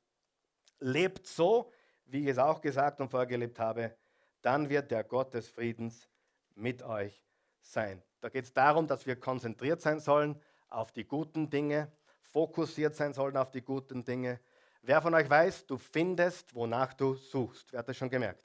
[0.80, 1.72] Lebt so,
[2.04, 3.96] wie ich es auch gesagt und vorgelebt habe.
[4.42, 6.08] Dann wird der Gott des Friedens
[6.56, 7.24] mit euch
[7.62, 8.02] sein.
[8.20, 13.14] Da geht es darum, dass wir konzentriert sein sollen auf die guten Dinge, fokussiert sein
[13.14, 14.40] sollen auf die guten Dinge.
[14.82, 17.72] Wer von euch weiß, du findest, wonach du suchst?
[17.72, 18.42] Wer hat das schon gemerkt?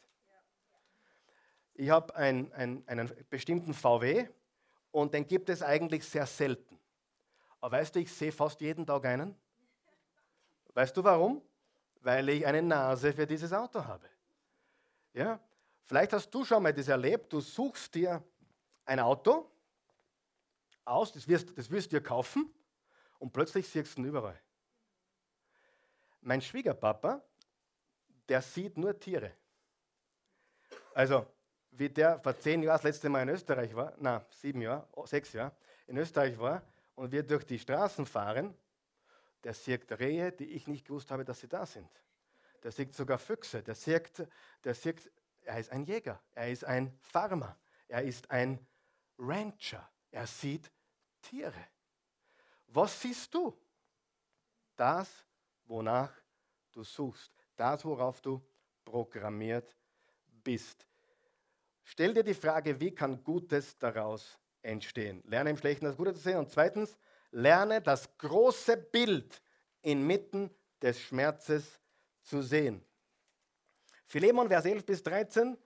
[1.73, 4.27] Ich habe ein, ein, einen bestimmten VW
[4.91, 6.79] und den gibt es eigentlich sehr selten.
[7.61, 9.35] Aber weißt du, ich sehe fast jeden Tag einen.
[10.73, 11.41] Weißt du warum?
[12.01, 14.07] Weil ich eine Nase für dieses Auto habe.
[15.13, 15.39] Ja?
[15.85, 18.23] Vielleicht hast du schon mal das erlebt, du suchst dir
[18.85, 19.49] ein Auto
[20.83, 22.53] aus, das wirst, das wirst du dir kaufen
[23.19, 24.39] und plötzlich siehst du ihn überall.
[26.25, 27.21] Mein Schwiegerpapa,
[28.27, 29.31] der sieht nur Tiere.
[30.95, 31.27] Also,
[31.69, 35.05] wie der vor zehn Jahren das letzte Mal in Österreich war, na, sieben Jahre, oh,
[35.05, 35.55] sechs Jahre,
[35.85, 36.63] in Österreich war
[36.95, 38.57] und wir durch die Straßen fahren,
[39.43, 41.91] der sieht Rehe, die ich nicht gewusst habe, dass sie da sind.
[42.63, 44.27] Der sieht sogar Füchse, der sieht,
[44.63, 45.11] der sieht,
[45.43, 47.55] er ist ein Jäger, er ist ein Farmer,
[47.87, 48.65] er ist ein
[49.19, 50.71] Rancher, er sieht
[51.21, 51.67] Tiere.
[52.65, 53.55] Was siehst du?
[54.75, 55.24] Das,
[55.65, 56.11] wonach
[56.71, 58.41] du suchst, das, worauf du
[58.83, 59.75] programmiert
[60.43, 60.85] bist.
[61.83, 65.23] Stell dir die Frage, wie kann Gutes daraus entstehen?
[65.25, 66.37] Lerne im Schlechten das Gute zu sehen.
[66.37, 66.97] Und zweitens,
[67.31, 69.41] lerne das große Bild
[69.81, 70.49] inmitten
[70.81, 71.79] des Schmerzes
[72.21, 72.83] zu sehen.
[74.05, 75.57] Philemon, Vers 11 bis 13,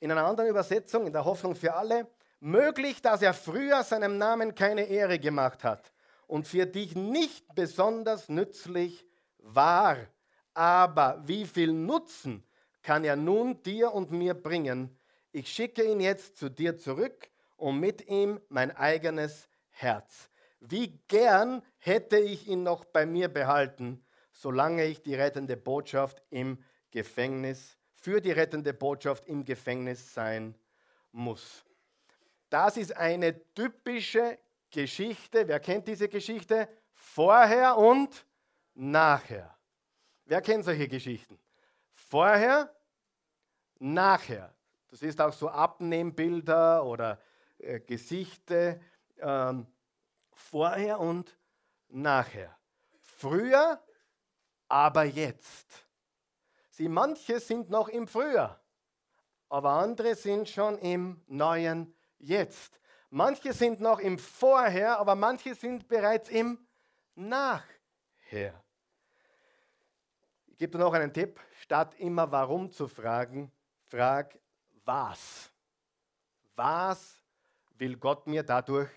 [0.00, 2.08] in einer anderen Übersetzung, in der Hoffnung für alle,
[2.44, 5.94] Möglich, dass er früher seinem Namen keine Ehre gemacht hat
[6.26, 9.06] und für dich nicht besonders nützlich
[9.44, 9.98] war.
[10.54, 12.44] Aber wie viel Nutzen
[12.82, 14.96] kann er nun dir und mir bringen?
[15.32, 20.30] Ich schicke ihn jetzt zu dir zurück und mit ihm mein eigenes Herz.
[20.60, 26.62] Wie gern hätte ich ihn noch bei mir behalten, solange ich die rettende Botschaft im
[26.90, 30.54] Gefängnis, für die rettende Botschaft im Gefängnis sein
[31.10, 31.64] muss.
[32.50, 34.38] Das ist eine typische
[34.70, 35.48] Geschichte.
[35.48, 36.68] Wer kennt diese Geschichte?
[36.92, 38.26] Vorher und
[38.74, 39.56] nachher.
[40.24, 41.38] Wer kennt solche Geschichten?
[41.92, 42.74] Vorher,
[43.78, 44.54] nachher.
[44.88, 47.20] Das ist auch so Abnehmbilder oder
[47.58, 48.80] äh, Gesichte.
[49.18, 49.66] Ähm,
[50.32, 51.36] vorher und
[51.88, 52.56] nachher.
[53.00, 53.82] Früher,
[54.68, 55.86] aber jetzt.
[56.70, 58.60] Sie, manche sind noch im Früher,
[59.48, 62.80] aber andere sind schon im neuen Jetzt.
[63.10, 66.66] Manche sind noch im Vorher, aber manche sind bereits im
[67.14, 68.63] Nachher.
[70.54, 71.40] Ich gebe dir noch einen Tipp.
[71.62, 73.50] Statt immer warum zu fragen,
[73.88, 74.38] frag
[74.84, 75.50] was.
[76.54, 77.20] Was
[77.76, 78.88] will Gott mir dadurch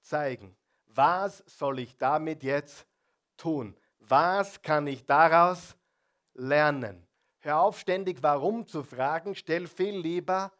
[0.00, 0.56] zeigen?
[0.86, 2.88] Was soll ich damit jetzt
[3.36, 3.76] tun?
[4.00, 5.76] Was kann ich daraus
[6.34, 7.06] lernen?
[7.38, 10.50] Hör auf, ständig warum zu fragen, stell viel lieber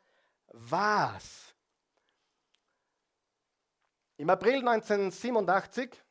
[0.46, 1.56] was.
[4.16, 6.04] Im April 1987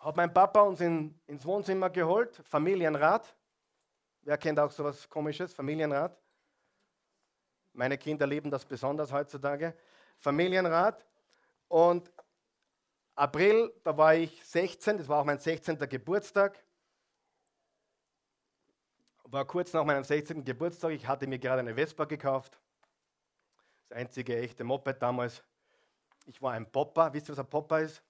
[0.00, 3.34] hat mein Papa uns in, ins Wohnzimmer geholt, Familienrat.
[4.22, 5.52] Wer kennt auch so etwas Komisches?
[5.52, 6.18] Familienrat.
[7.72, 9.74] Meine Kinder lieben das besonders heutzutage.
[10.18, 11.06] Familienrat.
[11.68, 12.10] Und
[13.14, 15.78] April, da war ich 16, das war auch mein 16.
[15.78, 16.62] Geburtstag.
[19.24, 20.44] War kurz nach meinem 16.
[20.44, 22.58] Geburtstag, ich hatte mir gerade eine Vespa gekauft.
[23.88, 25.44] Das einzige echte Moped damals.
[26.26, 27.12] Ich war ein Popper.
[27.12, 28.02] Wisst ihr, was ein Popper ist?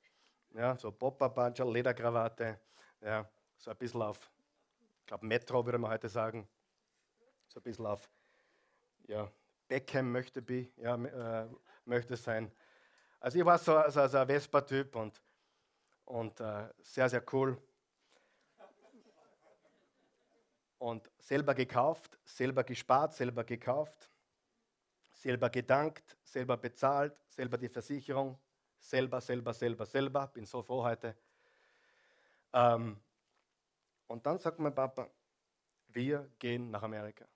[0.54, 2.58] Ja, so Popper-Badger, Lederkrawatte.
[3.00, 4.30] Ja, so ein bisschen auf,
[5.00, 6.48] ich glaube, Metro würde man heute sagen.
[7.46, 8.10] So ein bisschen auf,
[9.06, 9.30] ja,
[9.68, 11.48] Beckham möchte, be, ja, äh,
[11.84, 12.50] möchte sein.
[13.20, 15.22] Also ich war so, so, so ein Vespa-Typ und,
[16.04, 17.56] und äh, sehr, sehr cool.
[20.78, 24.10] Und selber gekauft, selber gespart, selber gekauft,
[25.12, 28.38] selber gedankt, selber bezahlt, selber die Versicherung,
[28.80, 30.26] selber, selber, selber, selber.
[30.28, 31.16] Bin so froh heute.
[32.52, 32.98] Ähm,
[34.06, 35.08] und dann sagt mein Papa,
[35.88, 37.26] wir gehen nach Amerika.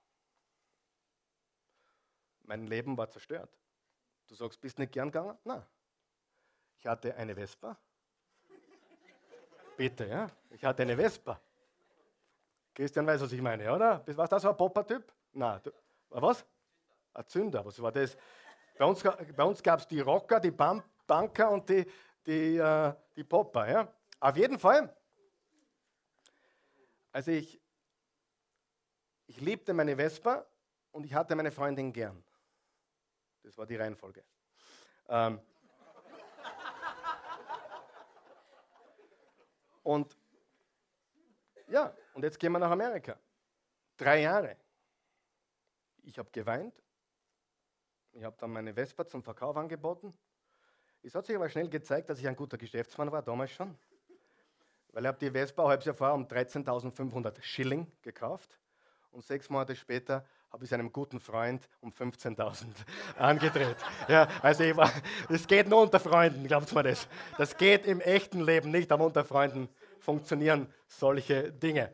[2.43, 3.49] Mein Leben war zerstört.
[4.27, 5.37] Du sagst, bist nicht gern gegangen?
[5.43, 5.63] Nein.
[6.77, 7.77] Ich hatte eine Vespa.
[9.77, 10.29] Bitte, ja?
[10.51, 11.39] Ich hatte eine Vespa.
[12.73, 14.03] Christian weiß, was ich meine, oder?
[14.05, 15.11] Was das war ein Popper-Typ?
[15.31, 15.61] Nein.
[15.63, 15.71] Du,
[16.09, 16.45] was?
[17.13, 17.65] Ein Zünder.
[17.65, 18.17] Was war das?
[18.77, 21.85] Bei uns, bei uns gab es die Rocker, die Bam Banker und die,
[22.25, 23.69] die, äh, die Popper.
[23.69, 23.93] Ja?
[24.19, 24.95] Auf jeden Fall.
[27.11, 27.61] Also ich,
[29.27, 30.45] ich liebte meine Vespa
[30.91, 32.23] und ich hatte meine Freundin gern.
[33.43, 34.23] Das war die Reihenfolge.
[35.07, 35.39] Ähm,
[39.85, 40.17] Und
[41.67, 43.19] ja, und jetzt gehen wir nach Amerika.
[43.95, 44.57] Drei Jahre.
[46.01, 46.73] Ich habe geweint.
[48.11, 50.11] Ich habe dann meine Vespa zum Verkauf angeboten.
[51.05, 53.77] Es hat sich aber schnell gezeigt, dass ich ein guter Geschäftsmann war, damals schon.
[54.91, 58.57] Weil ich habe die Vespa halbes Jahr vorher um 13.500 Schilling gekauft.
[59.11, 62.65] Und sechs Monate später habe ich einem guten Freund um 15.000
[63.19, 63.77] angedreht.
[64.07, 64.91] Ja, also ich war,
[65.29, 67.07] das geht nur unter Freunden, glaubt mir das.
[67.37, 71.93] Das geht im echten Leben nicht, aber unter Freunden funktionieren solche Dinge.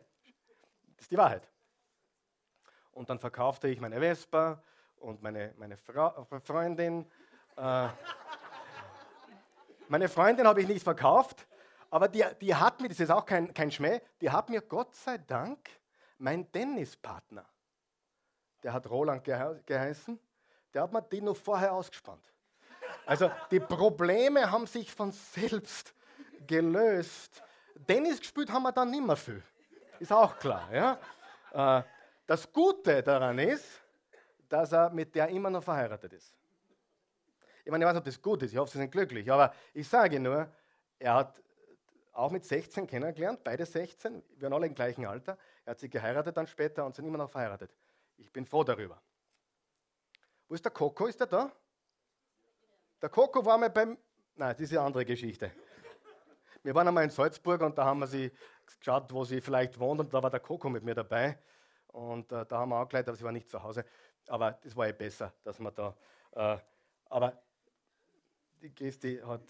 [0.96, 1.46] Das ist die Wahrheit.
[2.92, 4.62] Und dann verkaufte ich meine Vespa
[4.96, 7.04] und meine, meine Frau, Freundin.
[7.56, 7.88] Äh,
[9.92, 11.46] meine Freundin habe ich nicht verkauft,
[11.90, 14.94] aber die, die hat mir, das ist auch kein, kein Schmäh, die hat mir Gott
[14.94, 15.58] sei Dank
[16.18, 17.44] mein Tennispartner
[18.62, 20.18] der hat Roland geheißen,
[20.72, 22.24] der hat mir die noch vorher ausgespannt.
[23.04, 25.94] Also die Probleme haben sich von selbst
[26.46, 27.42] gelöst.
[27.86, 29.42] Tennis gespielt haben wir dann nicht mehr viel.
[29.98, 30.68] Ist auch klar.
[30.72, 31.78] Ja?
[31.78, 31.82] Äh,
[32.26, 33.82] das Gute daran ist,
[34.48, 36.34] dass er mit der immer noch verheiratet ist.
[37.64, 39.54] Ich meine, ich weiß nicht, ob das gut ist, ich hoffe, sie sind glücklich, aber
[39.72, 40.48] ich sage nur,
[40.98, 41.42] er hat
[42.12, 45.38] auch mit 16 kennengelernt, beide 16, wir waren alle im gleichen Alter.
[45.64, 47.70] Er hat sie geheiratet dann später und sind immer noch verheiratet.
[48.18, 49.00] Ich bin froh darüber.
[50.48, 51.06] Wo ist der Coco?
[51.06, 51.50] Ist der da?
[53.00, 53.96] Der Coco war mal beim.
[54.34, 55.50] Nein, das ist eine andere Geschichte.
[56.62, 58.30] Wir waren einmal in Salzburg und da haben wir sie
[58.78, 61.38] geschaut, wo sie vielleicht wohnt und da war der Coco mit mir dabei.
[61.88, 63.84] Und äh, da haben wir angeleitet, aber sie war nicht zu Hause.
[64.28, 65.96] Aber das war eh besser, dass man da.
[66.32, 66.58] Äh,
[67.06, 67.42] aber
[68.70, 69.42] Geste hat.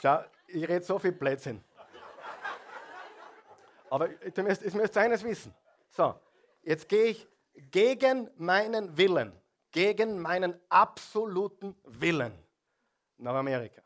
[0.00, 1.62] Schau, ich rede so viel Blödsinn.
[3.90, 5.54] Aber ihr müsst, ihr müsst eines wissen.
[5.90, 6.18] So,
[6.62, 7.28] jetzt gehe ich
[7.70, 9.32] gegen meinen Willen,
[9.70, 12.32] gegen meinen absoluten Willen
[13.18, 13.82] nach Amerika.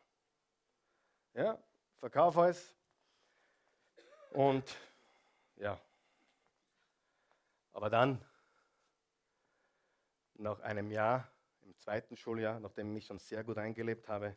[1.35, 1.59] Ja,
[1.99, 2.75] verkaufe es
[4.33, 4.64] und
[5.57, 5.79] ja.
[7.73, 8.21] Aber dann,
[10.35, 11.29] nach einem Jahr,
[11.89, 14.36] zweiten Schuljahr, nachdem ich mich schon sehr gut eingelebt habe,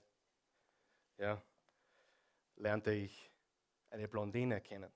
[1.18, 1.41] ja,
[2.56, 3.30] lernte ich
[3.89, 4.89] eine Blondine kennen.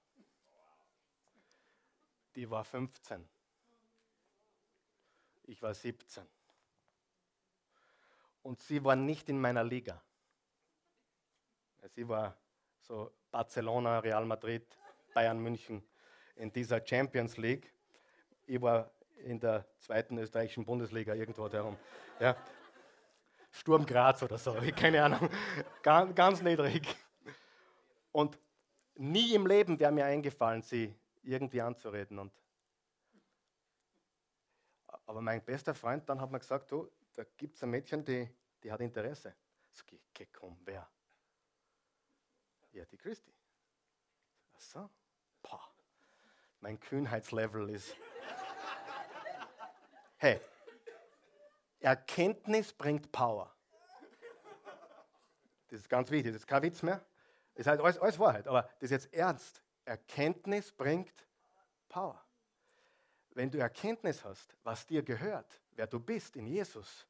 [2.34, 3.28] Die war 15.
[5.44, 6.26] Ich war 17.
[8.42, 10.02] Und sie war nicht in meiner Liga.
[11.90, 12.38] Sie war
[12.80, 14.66] so Barcelona, Real Madrid,
[15.14, 15.86] Bayern München
[16.38, 17.74] in dieser Champions League.
[18.46, 18.90] Ich war
[19.26, 21.78] in der zweiten österreichischen Bundesliga irgendwo darum.
[22.20, 22.38] Ja.
[23.52, 25.30] Sturm Graz oder so, keine Ahnung.
[25.82, 26.96] Ganz, ganz niedrig.
[28.12, 28.38] Und
[28.96, 32.20] nie im Leben wäre mir eingefallen, sie irgendwie anzureden.
[32.20, 32.32] Und
[35.08, 38.30] aber mein bester Freund dann hat mir gesagt, du, da gibt es ein Mädchen, die,
[38.64, 39.36] die hat Interesse.
[39.72, 40.88] Sag ich, komm, wer?
[42.72, 43.34] Ja, die Christi.
[44.56, 44.90] Ach so.
[46.66, 47.96] Mein Kühnheitslevel ist.
[50.26, 50.42] Hey,
[51.82, 53.56] Erkenntnis bringt Power.
[55.68, 57.06] Das ist ganz wichtig, das ist kein Witz mehr.
[57.54, 59.62] Das ist halt alles, alles Wahrheit, aber das ist jetzt ernst.
[59.84, 61.14] Erkenntnis bringt
[61.88, 62.20] Power.
[63.36, 67.06] Wenn du Erkenntnis hast, was dir gehört, wer du bist in Jesus,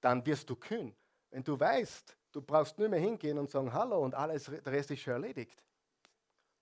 [0.00, 0.96] dann wirst du kühn.
[1.28, 4.90] Wenn du weißt, du brauchst nur mehr hingehen und sagen Hallo und alles, der Rest
[4.90, 5.62] ist schon erledigt,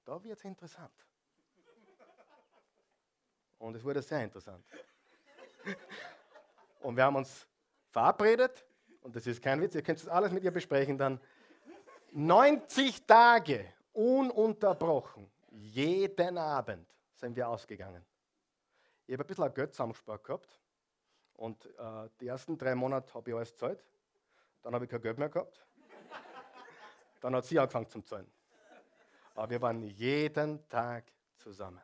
[0.04, 1.06] da wird es interessant.
[3.58, 4.66] Und es wurde sehr interessant.
[6.80, 7.46] Und wir haben uns
[7.90, 8.64] verabredet,
[9.02, 11.20] und das ist kein Witz, ihr könnt das alles mit ihr besprechen dann.
[12.12, 18.04] 90 Tage ununterbrochen, jeden Abend sind wir ausgegangen.
[19.06, 20.60] Ich habe ein bisschen Geld zusammengespart gehabt
[21.34, 23.84] und äh, die ersten drei Monate habe ich alles gezahlt.
[24.62, 25.66] Dann habe ich kein Geld mehr gehabt.
[27.20, 28.30] Dann hat sie angefangen zum Zahlen.
[29.34, 31.04] Aber wir waren jeden Tag
[31.36, 31.80] zusammen.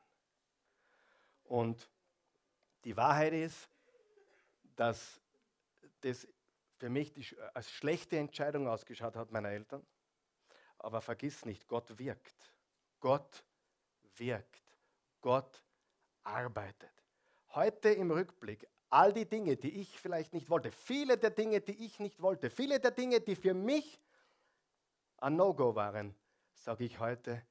[1.44, 1.88] Und
[2.86, 3.68] die Wahrheit ist,
[4.76, 5.20] dass
[6.02, 6.26] das
[6.78, 9.84] für mich die, als schlechte Entscheidung ausgeschaut hat meiner Eltern.
[10.78, 12.54] Aber vergiss nicht, Gott wirkt.
[13.00, 13.44] Gott
[14.14, 14.62] wirkt.
[15.20, 15.64] Gott
[16.22, 16.92] arbeitet.
[17.56, 21.84] Heute im Rückblick, all die Dinge, die ich vielleicht nicht wollte, viele der Dinge, die
[21.84, 24.00] ich nicht wollte, viele der Dinge, die für mich
[25.16, 26.14] ein No-Go waren,
[26.54, 27.44] sage ich heute,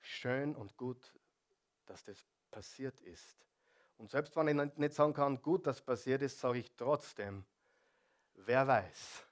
[0.00, 1.14] schön und gut,
[1.86, 3.42] dass das passiert ist.
[4.02, 7.44] Und selbst wenn ich nicht sagen kann, gut, dass passiert ist, sage ich trotzdem,
[8.34, 9.24] wer weiß,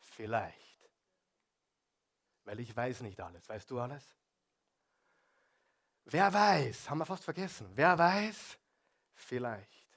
[0.00, 0.90] vielleicht.
[2.44, 3.48] Weil ich weiß nicht alles.
[3.48, 4.04] Weißt du alles?
[6.04, 8.58] Wer weiß, haben wir fast vergessen, wer weiß,
[9.14, 9.88] vielleicht.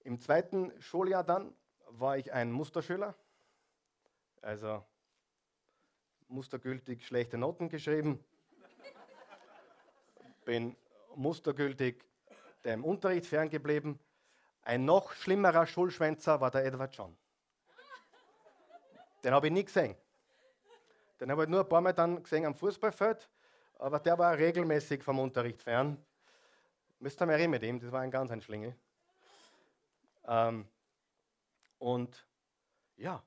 [0.00, 3.14] Im zweiten Schuljahr dann war ich ein Musterschüler,
[4.42, 4.84] also
[6.28, 8.22] mustergültig schlechte Noten geschrieben,
[10.44, 10.76] bin
[11.16, 12.04] mustergültig
[12.64, 13.98] dem Unterricht ferngeblieben.
[14.62, 17.16] Ein noch schlimmerer Schulschwänzer war der Edward John.
[19.22, 19.96] Den habe ich nie gesehen.
[21.20, 23.28] Den habe ich nur ein paar Mal dann gesehen am Fußballfeld,
[23.78, 26.02] aber der war regelmäßig vom Unterricht fern.
[26.98, 28.74] Müsst ihr mal reden mit ihm, das war ein ganz ein Schlingel.
[30.26, 30.66] Ähm,
[31.78, 32.26] und
[32.96, 33.22] ja,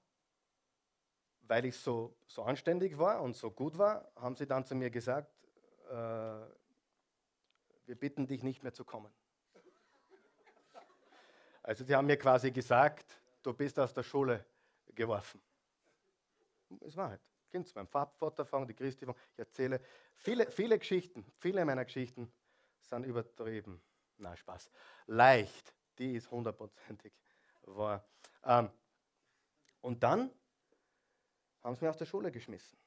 [1.41, 4.89] weil ich so, so anständig war und so gut war, haben sie dann zu mir
[4.89, 5.31] gesagt,
[5.89, 6.39] äh,
[7.87, 9.11] wir bitten dich nicht mehr zu kommen.
[11.63, 14.45] Also sie haben mir quasi gesagt, du bist aus der Schule
[14.93, 15.41] geworfen.
[16.81, 17.21] Es war halt.
[17.49, 19.17] Kind meinem Vater fangen, die Christi fangen.
[19.33, 19.81] Ich erzähle
[20.15, 22.31] viele, viele Geschichten, viele meiner Geschichten
[22.81, 23.81] sind übertrieben.
[24.17, 24.69] Na, Spaß.
[25.07, 27.13] Leicht, die ist hundertprozentig
[27.63, 28.05] wahr.
[28.43, 28.69] Ähm,
[29.81, 30.31] und dann
[31.63, 32.77] haben sie mich aus der Schule geschmissen.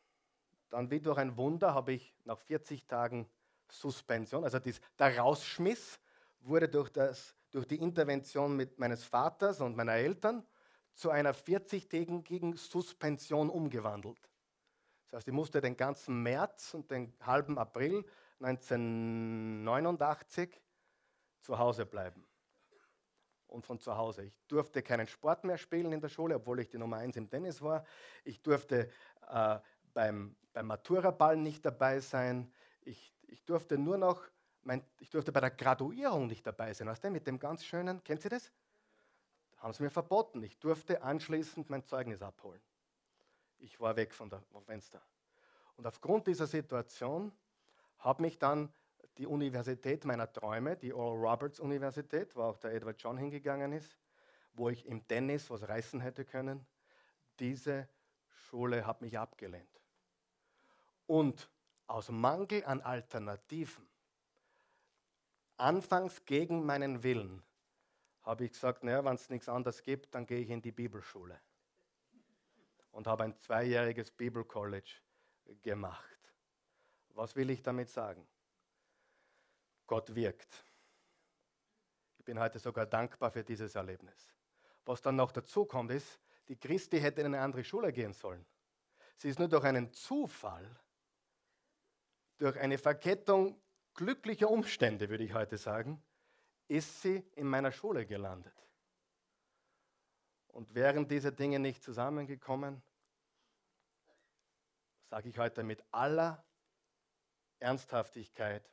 [0.68, 3.28] Dann wie durch ein Wunder habe ich nach 40 Tagen
[3.70, 6.00] Suspension, also dies, der Rausschmiss
[6.40, 10.44] wurde durch, das, durch die Intervention mit meines Vaters und meiner Eltern
[10.94, 14.30] zu einer 40-tägigen Suspension umgewandelt.
[15.10, 18.04] Das heißt, ich musste den ganzen März und den halben April
[18.40, 20.60] 1989
[21.40, 22.26] zu Hause bleiben.
[23.48, 24.24] Und von zu Hause.
[24.24, 27.28] Ich durfte keinen Sport mehr spielen in der Schule, obwohl ich die Nummer 1 im
[27.28, 27.84] Tennis war.
[28.22, 28.88] Ich durfte
[29.28, 29.58] äh,
[29.92, 32.52] beim, beim Maturaball nicht dabei sein.
[32.82, 34.22] Ich, ich durfte nur noch,
[34.62, 36.86] mein, ich durfte bei der Graduierung nicht dabei sein.
[36.88, 38.52] Weißt du, mit dem ganz schönen, kennt ihr das?
[39.58, 40.42] Haben sie mir verboten.
[40.42, 42.60] Ich durfte anschließend mein Zeugnis abholen.
[43.58, 45.02] Ich war weg von der, vom Fenster.
[45.76, 47.32] Und aufgrund dieser Situation
[47.98, 48.72] hat mich dann
[49.18, 53.98] die Universität meiner Träume, die Oral Roberts Universität, wo auch der Edward John hingegangen ist,
[54.54, 56.66] wo ich im Tennis was reißen hätte können,
[57.38, 57.88] diese
[58.28, 59.80] Schule hat mich abgelehnt.
[61.06, 61.50] Und
[61.91, 63.86] aus Mangel an Alternativen,
[65.57, 67.43] anfangs gegen meinen Willen,
[68.22, 71.41] habe ich gesagt, naja, wenn es nichts anderes gibt, dann gehe ich in die Bibelschule.
[72.93, 74.91] Und habe ein zweijähriges Bibelcollege
[75.62, 76.18] gemacht.
[77.14, 78.26] Was will ich damit sagen?
[79.86, 80.64] Gott wirkt.
[82.18, 84.32] Ich bin heute sogar dankbar für dieses Erlebnis.
[84.84, 88.45] Was dann noch dazu kommt, ist, die Christi hätte in eine andere Schule gehen sollen.
[89.16, 90.78] Sie ist nur durch einen Zufall,
[92.41, 93.61] durch eine Verkettung
[93.95, 96.03] glücklicher Umstände, würde ich heute sagen,
[96.68, 98.55] ist sie in meiner Schule gelandet.
[100.49, 102.82] Und wären diese Dinge nicht zusammengekommen,
[105.11, 106.45] sage ich heute mit aller
[107.59, 108.68] Ernsthaftigkeit,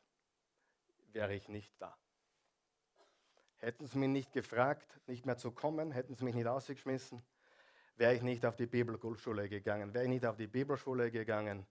[1.12, 1.98] wäre ich nicht da.
[3.58, 7.22] Hätten sie mich nicht gefragt, nicht mehr zu kommen, hätten sie mich nicht ausgeschmissen,
[7.98, 9.94] wäre ich nicht auf die Bibelschule gegangen.
[9.94, 11.68] Wäre ich nicht auf die Bibelschule gegangen,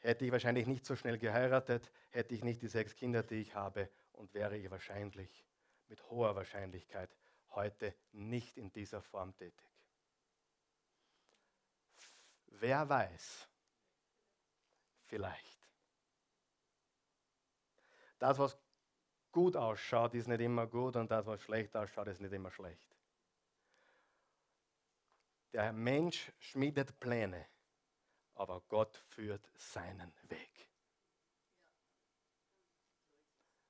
[0.00, 3.54] hätte ich wahrscheinlich nicht so schnell geheiratet, hätte ich nicht die sechs Kinder, die ich
[3.54, 5.44] habe und wäre ich wahrscheinlich
[5.88, 7.16] mit hoher Wahrscheinlichkeit
[7.50, 9.66] heute nicht in dieser Form tätig.
[12.46, 13.48] Wer weiß,
[15.06, 15.68] vielleicht.
[18.18, 18.58] Das, was
[19.30, 22.96] gut ausschaut, ist nicht immer gut und das, was schlecht ausschaut, ist nicht immer schlecht.
[25.52, 27.46] Der Mensch schmiedet Pläne,
[28.38, 30.68] aber Gott führt seinen Weg.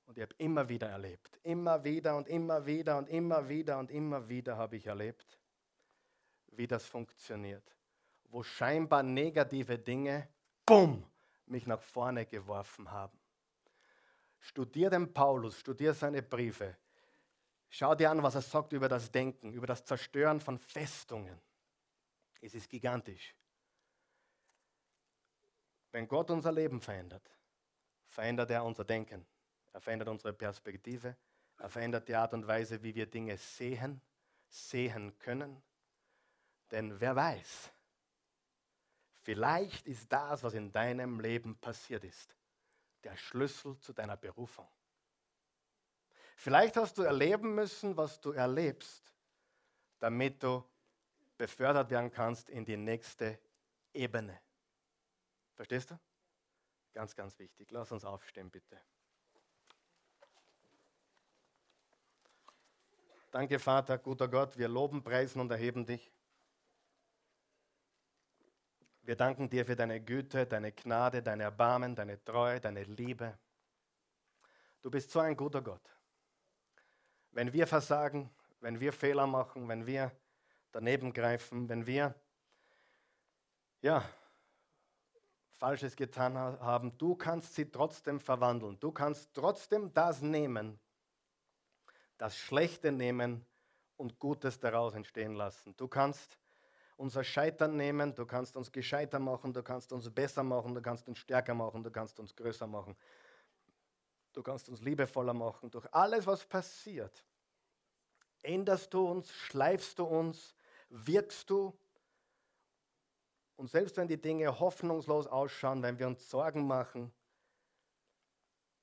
[0.05, 3.91] Und ich habe immer wieder erlebt, immer wieder und immer wieder und immer wieder und
[3.91, 5.39] immer wieder habe ich erlebt,
[6.53, 7.77] wie das funktioniert.
[8.31, 10.29] Wo scheinbar negative Dinge,
[10.66, 11.05] bumm,
[11.47, 13.19] mich nach vorne geworfen haben.
[14.39, 16.77] Studier den Paulus, studier seine Briefe.
[17.71, 21.41] Schau dir an, was er sagt über das Denken, über das Zerstören von Festungen.
[22.41, 23.35] Es ist gigantisch.
[25.99, 27.28] Wenn Gott unser Leben verändert,
[28.07, 29.26] verändert er unser Denken.
[29.72, 31.16] Er verändert unsere Perspektive.
[31.57, 34.01] Er verändert die Art und Weise, wie wir Dinge sehen,
[34.49, 35.61] sehen können.
[36.70, 37.72] Denn wer weiß,
[39.22, 42.36] vielleicht ist das, was in deinem Leben passiert ist,
[43.03, 44.68] der Schlüssel zu deiner Berufung.
[46.36, 49.12] Vielleicht hast du erleben müssen, was du erlebst,
[49.99, 50.62] damit du
[51.36, 53.40] befördert werden kannst in die nächste
[53.92, 54.40] Ebene.
[55.59, 55.99] Verstehst du?
[56.95, 57.69] Ganz, ganz wichtig.
[57.73, 58.81] Lass uns aufstehen, bitte.
[63.33, 64.57] Danke, Vater, guter Gott.
[64.57, 66.13] Wir loben, preisen und erheben dich.
[69.03, 73.37] Wir danken dir für deine Güte, deine Gnade, dein Erbarmen, deine Treue, deine Liebe.
[74.81, 75.83] Du bist so ein guter Gott.
[77.33, 78.31] Wenn wir versagen,
[78.61, 80.13] wenn wir Fehler machen, wenn wir
[80.71, 82.15] daneben greifen, wenn wir
[83.83, 84.09] ja,
[85.59, 88.79] Falsches getan haben, du kannst sie trotzdem verwandeln.
[88.79, 90.79] Du kannst trotzdem das nehmen,
[92.17, 93.45] das Schlechte nehmen
[93.97, 95.77] und Gutes daraus entstehen lassen.
[95.77, 96.39] Du kannst
[96.97, 101.09] unser Scheitern nehmen, du kannst uns gescheiter machen, du kannst uns besser machen, du kannst
[101.09, 102.97] uns stärker machen, du kannst uns größer machen,
[104.33, 105.71] du kannst uns liebevoller machen.
[105.71, 107.25] Durch alles, was passiert,
[108.43, 110.55] änderst du uns, schleifst du uns,
[110.89, 111.77] wirkst du.
[113.59, 117.13] Und selbst wenn die Dinge hoffnungslos ausschauen, wenn wir uns Sorgen machen,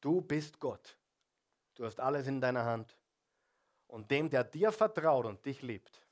[0.01, 0.97] du bist Gott.
[1.75, 2.97] Du hast alles in deiner Hand.
[3.87, 6.05] Und dem, der dir vertraut und dich liebt,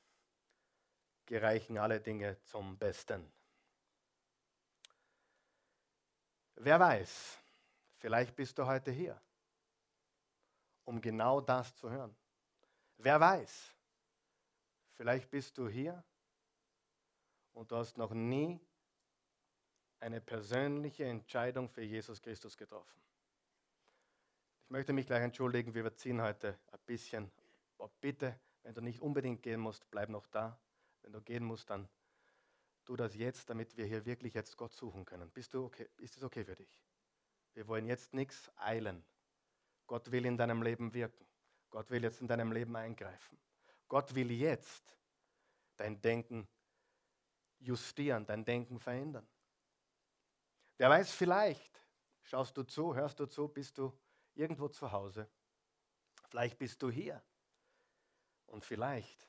[1.26, 3.30] gereichen alle Dinge zum Besten.
[6.54, 7.38] Wer weiß,
[7.98, 9.20] vielleicht bist du heute hier,
[10.86, 12.16] um genau das zu hören.
[12.96, 13.74] Wer weiß,
[14.94, 16.02] vielleicht bist du hier
[17.54, 18.60] und du hast noch nie
[20.00, 23.00] eine persönliche Entscheidung für Jesus Christus getroffen.
[24.64, 27.30] Ich möchte mich gleich entschuldigen, wir ziehen heute ein bisschen.
[27.78, 30.58] Aber bitte, wenn du nicht unbedingt gehen musst, bleib noch da.
[31.02, 31.88] Wenn du gehen musst, dann
[32.84, 35.30] tu das jetzt, damit wir hier wirklich jetzt Gott suchen können.
[35.30, 35.88] Bist du okay?
[35.98, 36.82] Ist es okay für dich?
[37.54, 39.04] Wir wollen jetzt nichts eilen.
[39.86, 41.26] Gott will in deinem Leben wirken.
[41.70, 43.38] Gott will jetzt in deinem Leben eingreifen.
[43.88, 44.96] Gott will jetzt
[45.76, 46.48] dein Denken
[47.58, 49.26] justieren, dein Denken verändern.
[50.76, 51.80] Wer weiß, vielleicht
[52.22, 53.92] schaust du zu, hörst du zu, bist du
[54.34, 55.28] irgendwo zu Hause.
[56.28, 57.22] Vielleicht bist du hier.
[58.46, 59.28] Und vielleicht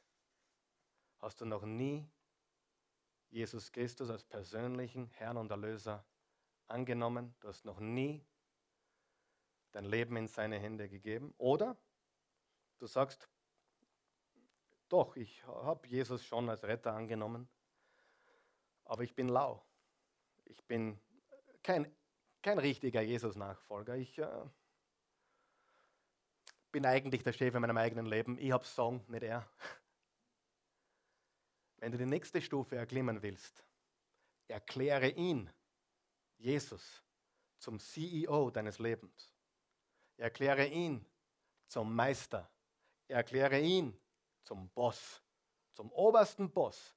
[1.19, 2.09] hast du noch nie
[3.29, 6.05] Jesus Christus als persönlichen Herrn und Erlöser
[6.67, 7.35] angenommen.
[7.39, 8.25] Du hast noch nie
[9.71, 11.33] dein Leben in seine Hände gegeben.
[11.37, 11.77] Oder
[12.79, 13.29] du sagst,
[14.87, 17.49] doch, ich habe Jesus schon als Retter angenommen,
[18.85, 19.63] aber ich bin lau.
[20.45, 20.99] Ich bin
[21.63, 21.93] kein,
[22.41, 23.95] kein richtiger Jesus-Nachfolger.
[23.95, 24.45] Ich äh,
[26.71, 28.37] bin eigentlich der Chef in meinem eigenen Leben.
[28.37, 29.49] Ich habe Song, nicht er.
[31.77, 33.65] Wenn du die nächste Stufe erklimmen willst,
[34.47, 35.49] erkläre ihn
[36.37, 37.03] Jesus
[37.57, 39.33] zum CEO deines Lebens.
[40.17, 41.05] Erkläre ihn
[41.67, 42.49] zum Meister.
[43.07, 43.99] Erkläre ihn
[44.43, 45.21] zum Boss,
[45.73, 46.95] zum obersten Boss.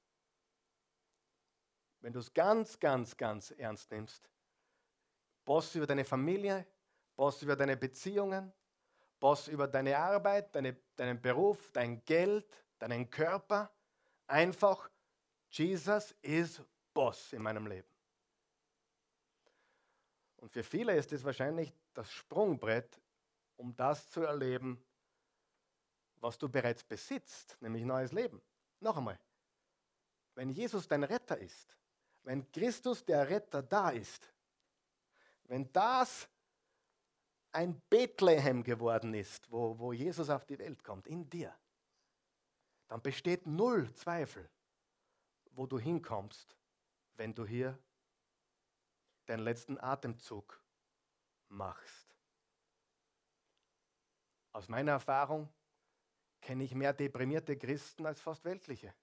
[2.01, 4.29] Wenn du es ganz, ganz, ganz ernst nimmst,
[5.43, 6.65] Boss über deine Familie,
[7.15, 8.53] Boss über deine Beziehungen,
[9.19, 12.45] Boss über deine Arbeit, deine, deinen Beruf, dein Geld,
[12.77, 13.71] deinen Körper.
[14.27, 14.89] Einfach,
[15.49, 16.61] Jesus ist
[16.93, 17.87] Boss in meinem Leben.
[20.37, 23.01] Und für viele ist es wahrscheinlich das Sprungbrett,
[23.57, 24.81] um das zu erleben,
[26.15, 28.41] was du bereits besitzt, nämlich neues Leben.
[28.79, 29.19] Noch einmal,
[30.35, 31.78] wenn Jesus dein Retter ist,
[32.29, 34.31] wenn Christus der Retter da ist,
[35.45, 36.29] wenn das
[37.51, 41.51] ein Bethlehem geworden ist, wo, wo Jesus auf die Welt kommt, in dir,
[42.87, 44.47] dann besteht null Zweifel,
[45.53, 46.55] wo du hinkommst,
[47.15, 47.75] wenn du hier
[49.27, 50.61] den letzten Atemzug
[51.47, 52.15] machst.
[54.51, 55.49] Aus meiner Erfahrung
[56.41, 58.93] kenne ich mehr deprimierte Christen als fast weltliche.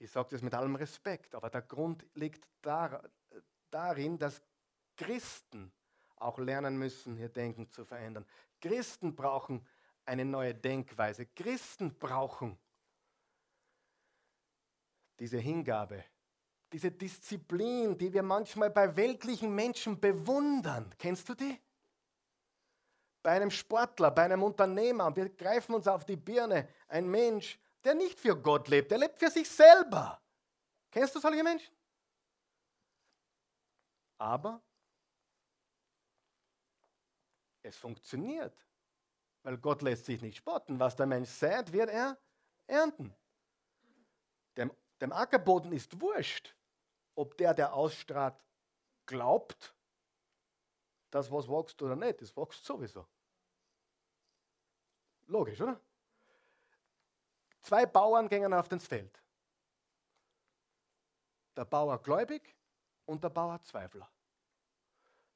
[0.00, 3.02] Ich sage das mit allem Respekt, aber der Grund liegt dar,
[3.70, 4.42] darin, dass
[4.96, 5.70] Christen
[6.16, 8.24] auch lernen müssen, ihr Denken zu verändern.
[8.62, 9.66] Christen brauchen
[10.06, 11.26] eine neue Denkweise.
[11.26, 12.58] Christen brauchen
[15.18, 16.02] diese Hingabe,
[16.72, 20.94] diese Disziplin, die wir manchmal bei weltlichen Menschen bewundern.
[20.98, 21.60] Kennst du die?
[23.22, 26.70] Bei einem Sportler, bei einem Unternehmer, wir greifen uns auf die Birne.
[26.88, 30.20] Ein Mensch, der nicht für Gott lebt, der lebt für sich selber.
[30.90, 31.74] Kennst du solche Menschen?
[34.18, 34.62] Aber
[37.62, 38.66] es funktioniert,
[39.42, 40.78] weil Gott lässt sich nicht spotten.
[40.78, 42.18] Was der Mensch sät, wird er
[42.66, 43.14] ernten.
[44.56, 46.54] Dem, dem Ackerboden ist wurscht,
[47.14, 48.44] ob der, der ausstrahlt,
[49.06, 49.74] glaubt,
[51.10, 52.20] dass was wächst oder nicht.
[52.20, 53.06] Das wächst sowieso.
[55.26, 55.80] Logisch, oder?
[57.60, 59.22] Zwei Bauern gingen auf das Feld.
[61.56, 62.56] Der Bauer gläubig
[63.06, 64.10] und der Bauer Zweifler.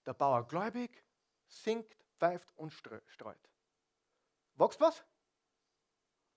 [0.07, 1.05] Der Bauer gläubig
[1.47, 3.51] singt, pfeift und streut.
[4.55, 5.05] Wächst was?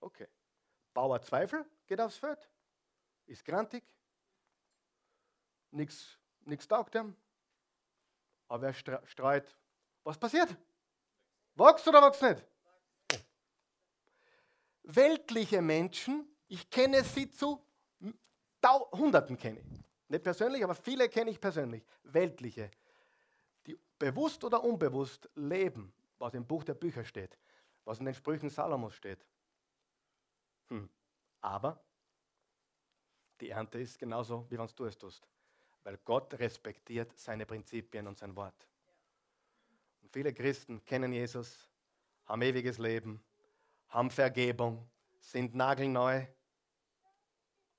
[0.00, 0.28] Okay.
[0.92, 2.50] Bauer Zweifel geht aufs Feld,
[3.26, 3.84] ist grantig,
[5.70, 6.18] nichts
[6.68, 7.16] taugt ihm,
[8.48, 8.74] aber er
[9.06, 9.56] streut.
[10.02, 10.56] Was passiert?
[11.54, 12.44] Wächst oder wächst nicht?
[14.88, 17.62] Weltliche Menschen, ich kenne sie zu
[18.92, 19.84] Hunderten kenne ich.
[20.08, 21.84] Nicht persönlich, aber viele kenne ich persönlich.
[22.02, 22.70] Weltliche,
[23.66, 27.38] die bewusst oder unbewusst leben, was im Buch der Bücher steht,
[27.84, 29.24] was in den Sprüchen Salomos steht.
[30.68, 30.88] Hm.
[31.40, 31.80] Aber
[33.40, 35.26] die Ernte ist genauso, wie wenn du es tust.
[35.84, 38.66] Weil Gott respektiert seine Prinzipien und sein Wort.
[40.02, 41.68] Und viele Christen kennen Jesus,
[42.26, 43.22] haben ewiges Leben,
[43.88, 46.26] haben Vergebung, sind nagelneu,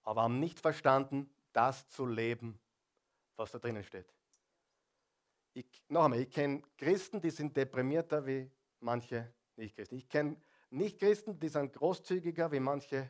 [0.04, 2.60] aber haben nicht verstanden, das zu leben,
[3.36, 4.12] was da drinnen steht.
[5.54, 8.50] Ich, noch einmal, ich kenne Christen, die sind deprimierter wie
[8.80, 9.96] manche Nicht-Christen.
[9.96, 10.38] Ich kenne
[10.70, 13.10] Nicht-Christen, die sind großzügiger wie manche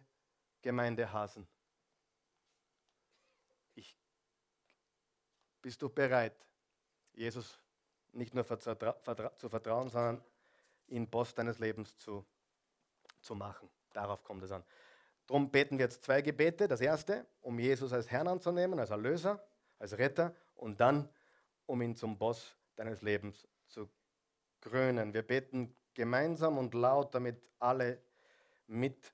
[0.61, 1.47] Gemeindehasen.
[3.75, 3.97] Ich,
[5.61, 6.35] bist du bereit,
[7.13, 7.59] Jesus
[8.13, 10.23] nicht nur zu vertrauen, sondern
[10.87, 12.25] ihn Boss deines Lebens zu
[13.21, 13.69] zu machen.
[13.93, 14.63] Darauf kommt es an.
[15.27, 16.67] Darum beten wir jetzt zwei Gebete.
[16.67, 19.43] Das erste, um Jesus als Herrn anzunehmen, als Erlöser,
[19.77, 21.07] als Retter und dann,
[21.65, 23.89] um ihn zum Boss deines Lebens zu
[24.59, 25.13] krönen.
[25.13, 28.01] Wir beten gemeinsam und laut, damit alle
[28.67, 29.13] mit,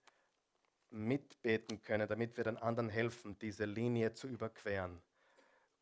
[0.90, 5.02] mitbeten können, damit wir den anderen helfen, diese Linie zu überqueren.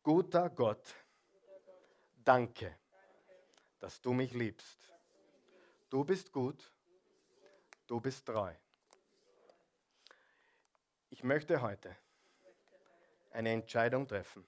[0.02, 0.94] Guter Gott,
[2.16, 2.76] danke,
[3.78, 4.90] dass du mich liebst.
[5.90, 6.73] Du bist gut
[7.86, 8.54] Du bist treu.
[11.10, 11.96] Ich möchte heute
[13.30, 14.46] eine Entscheidung treffen,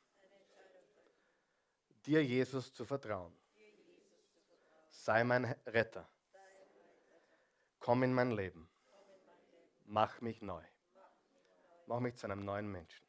[2.04, 3.36] dir Jesus zu vertrauen.
[4.90, 6.08] Sei mein Retter.
[7.78, 8.68] Komm in mein Leben.
[9.84, 10.64] Mach mich neu.
[11.86, 13.06] Mach mich zu einem neuen Menschen.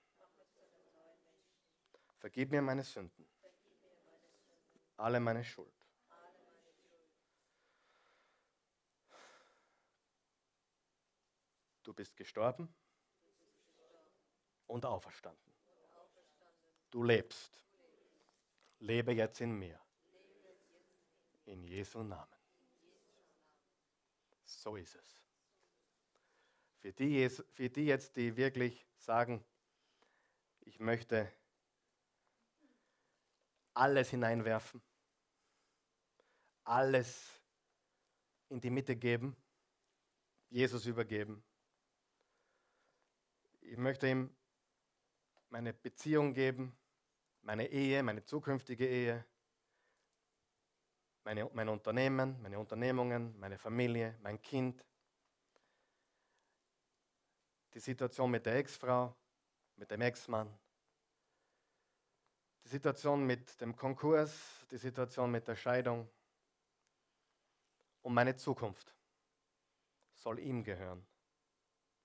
[2.17, 3.27] Vergib mir meine Sünden.
[4.97, 5.76] Alle meine Schuld.
[11.97, 12.73] Bist gestorben
[14.67, 15.51] und auferstanden.
[16.89, 17.65] Du lebst.
[18.79, 19.79] Lebe jetzt in mir.
[21.45, 22.37] In Jesu Namen.
[24.45, 25.23] So ist es.
[26.77, 29.43] Für die, für die jetzt, die wirklich sagen,
[30.61, 31.31] ich möchte
[33.73, 34.81] alles hineinwerfen,
[36.63, 37.41] alles
[38.49, 39.35] in die Mitte geben,
[40.49, 41.43] Jesus übergeben.
[43.69, 44.33] Ich möchte ihm
[45.49, 46.77] meine Beziehung geben,
[47.41, 49.25] meine Ehe, meine zukünftige Ehe,
[51.25, 54.85] meine, mein Unternehmen, meine Unternehmungen, meine Familie, mein Kind,
[57.73, 59.13] die Situation mit der Ex-Frau,
[59.75, 60.57] mit dem Ex-Mann,
[62.63, 66.09] die Situation mit dem Konkurs, die Situation mit der Scheidung
[68.01, 68.95] und meine Zukunft
[70.13, 71.05] soll ihm gehören.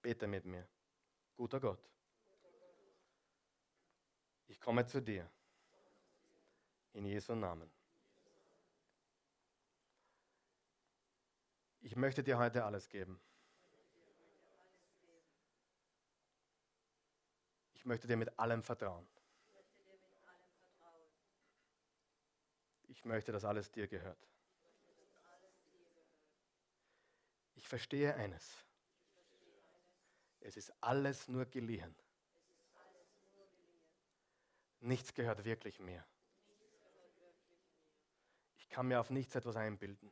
[0.03, 0.72] Bete mit mir.
[1.43, 1.91] Guter Gott,
[4.47, 5.29] ich komme zu dir.
[6.93, 7.69] In Jesu Namen.
[11.81, 13.21] Ich möchte dir heute alles geben.
[17.73, 19.09] Ich möchte dir mit allem vertrauen.
[22.87, 24.29] Ich möchte, dass alles dir gehört.
[27.57, 28.65] Ich verstehe eines.
[30.45, 31.95] Es ist alles nur geliehen.
[34.81, 36.05] Nichts gehört wirklich mir.
[38.57, 40.11] Ich kann mir auf nichts etwas einbilden.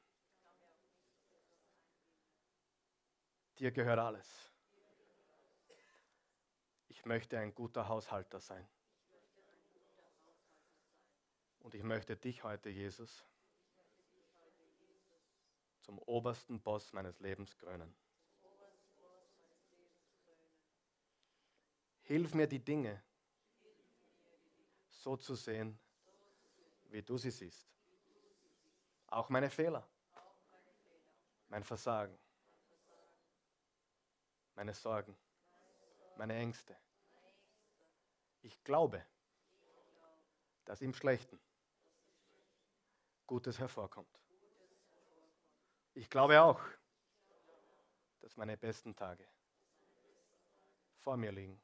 [3.59, 4.53] Dir gehört alles.
[6.89, 8.69] Ich möchte ein guter Haushalter sein.
[11.61, 13.25] Und ich möchte dich heute, Jesus,
[15.83, 17.95] zum obersten Boss meines Lebens krönen.
[22.11, 23.01] Hilf mir die Dinge
[24.89, 25.79] so zu sehen,
[26.89, 27.71] wie du sie siehst.
[29.07, 29.89] Auch meine Fehler,
[31.49, 32.19] mein Versagen,
[34.57, 35.17] meine Sorgen,
[36.17, 36.77] meine Ängste.
[38.43, 39.07] Ich glaube,
[40.65, 41.39] dass im Schlechten
[43.25, 44.21] Gutes hervorkommt.
[45.95, 46.61] Ich glaube auch,
[48.19, 49.29] dass meine besten Tage
[50.99, 51.63] vor mir liegen.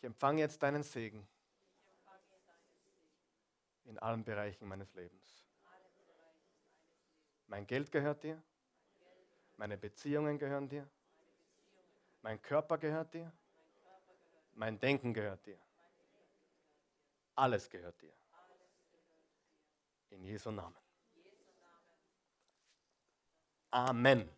[0.00, 1.28] Ich empfange jetzt deinen Segen
[3.84, 5.44] in allen Bereichen meines Lebens.
[7.46, 8.42] Mein Geld gehört dir,
[9.58, 10.88] meine Beziehungen gehören dir,
[12.22, 13.30] mein Körper gehört dir.
[14.54, 15.58] Mein Denken gehört dir.
[17.34, 18.12] Alles gehört dir.
[20.10, 20.76] In Jesu Namen.
[23.70, 24.28] Amen.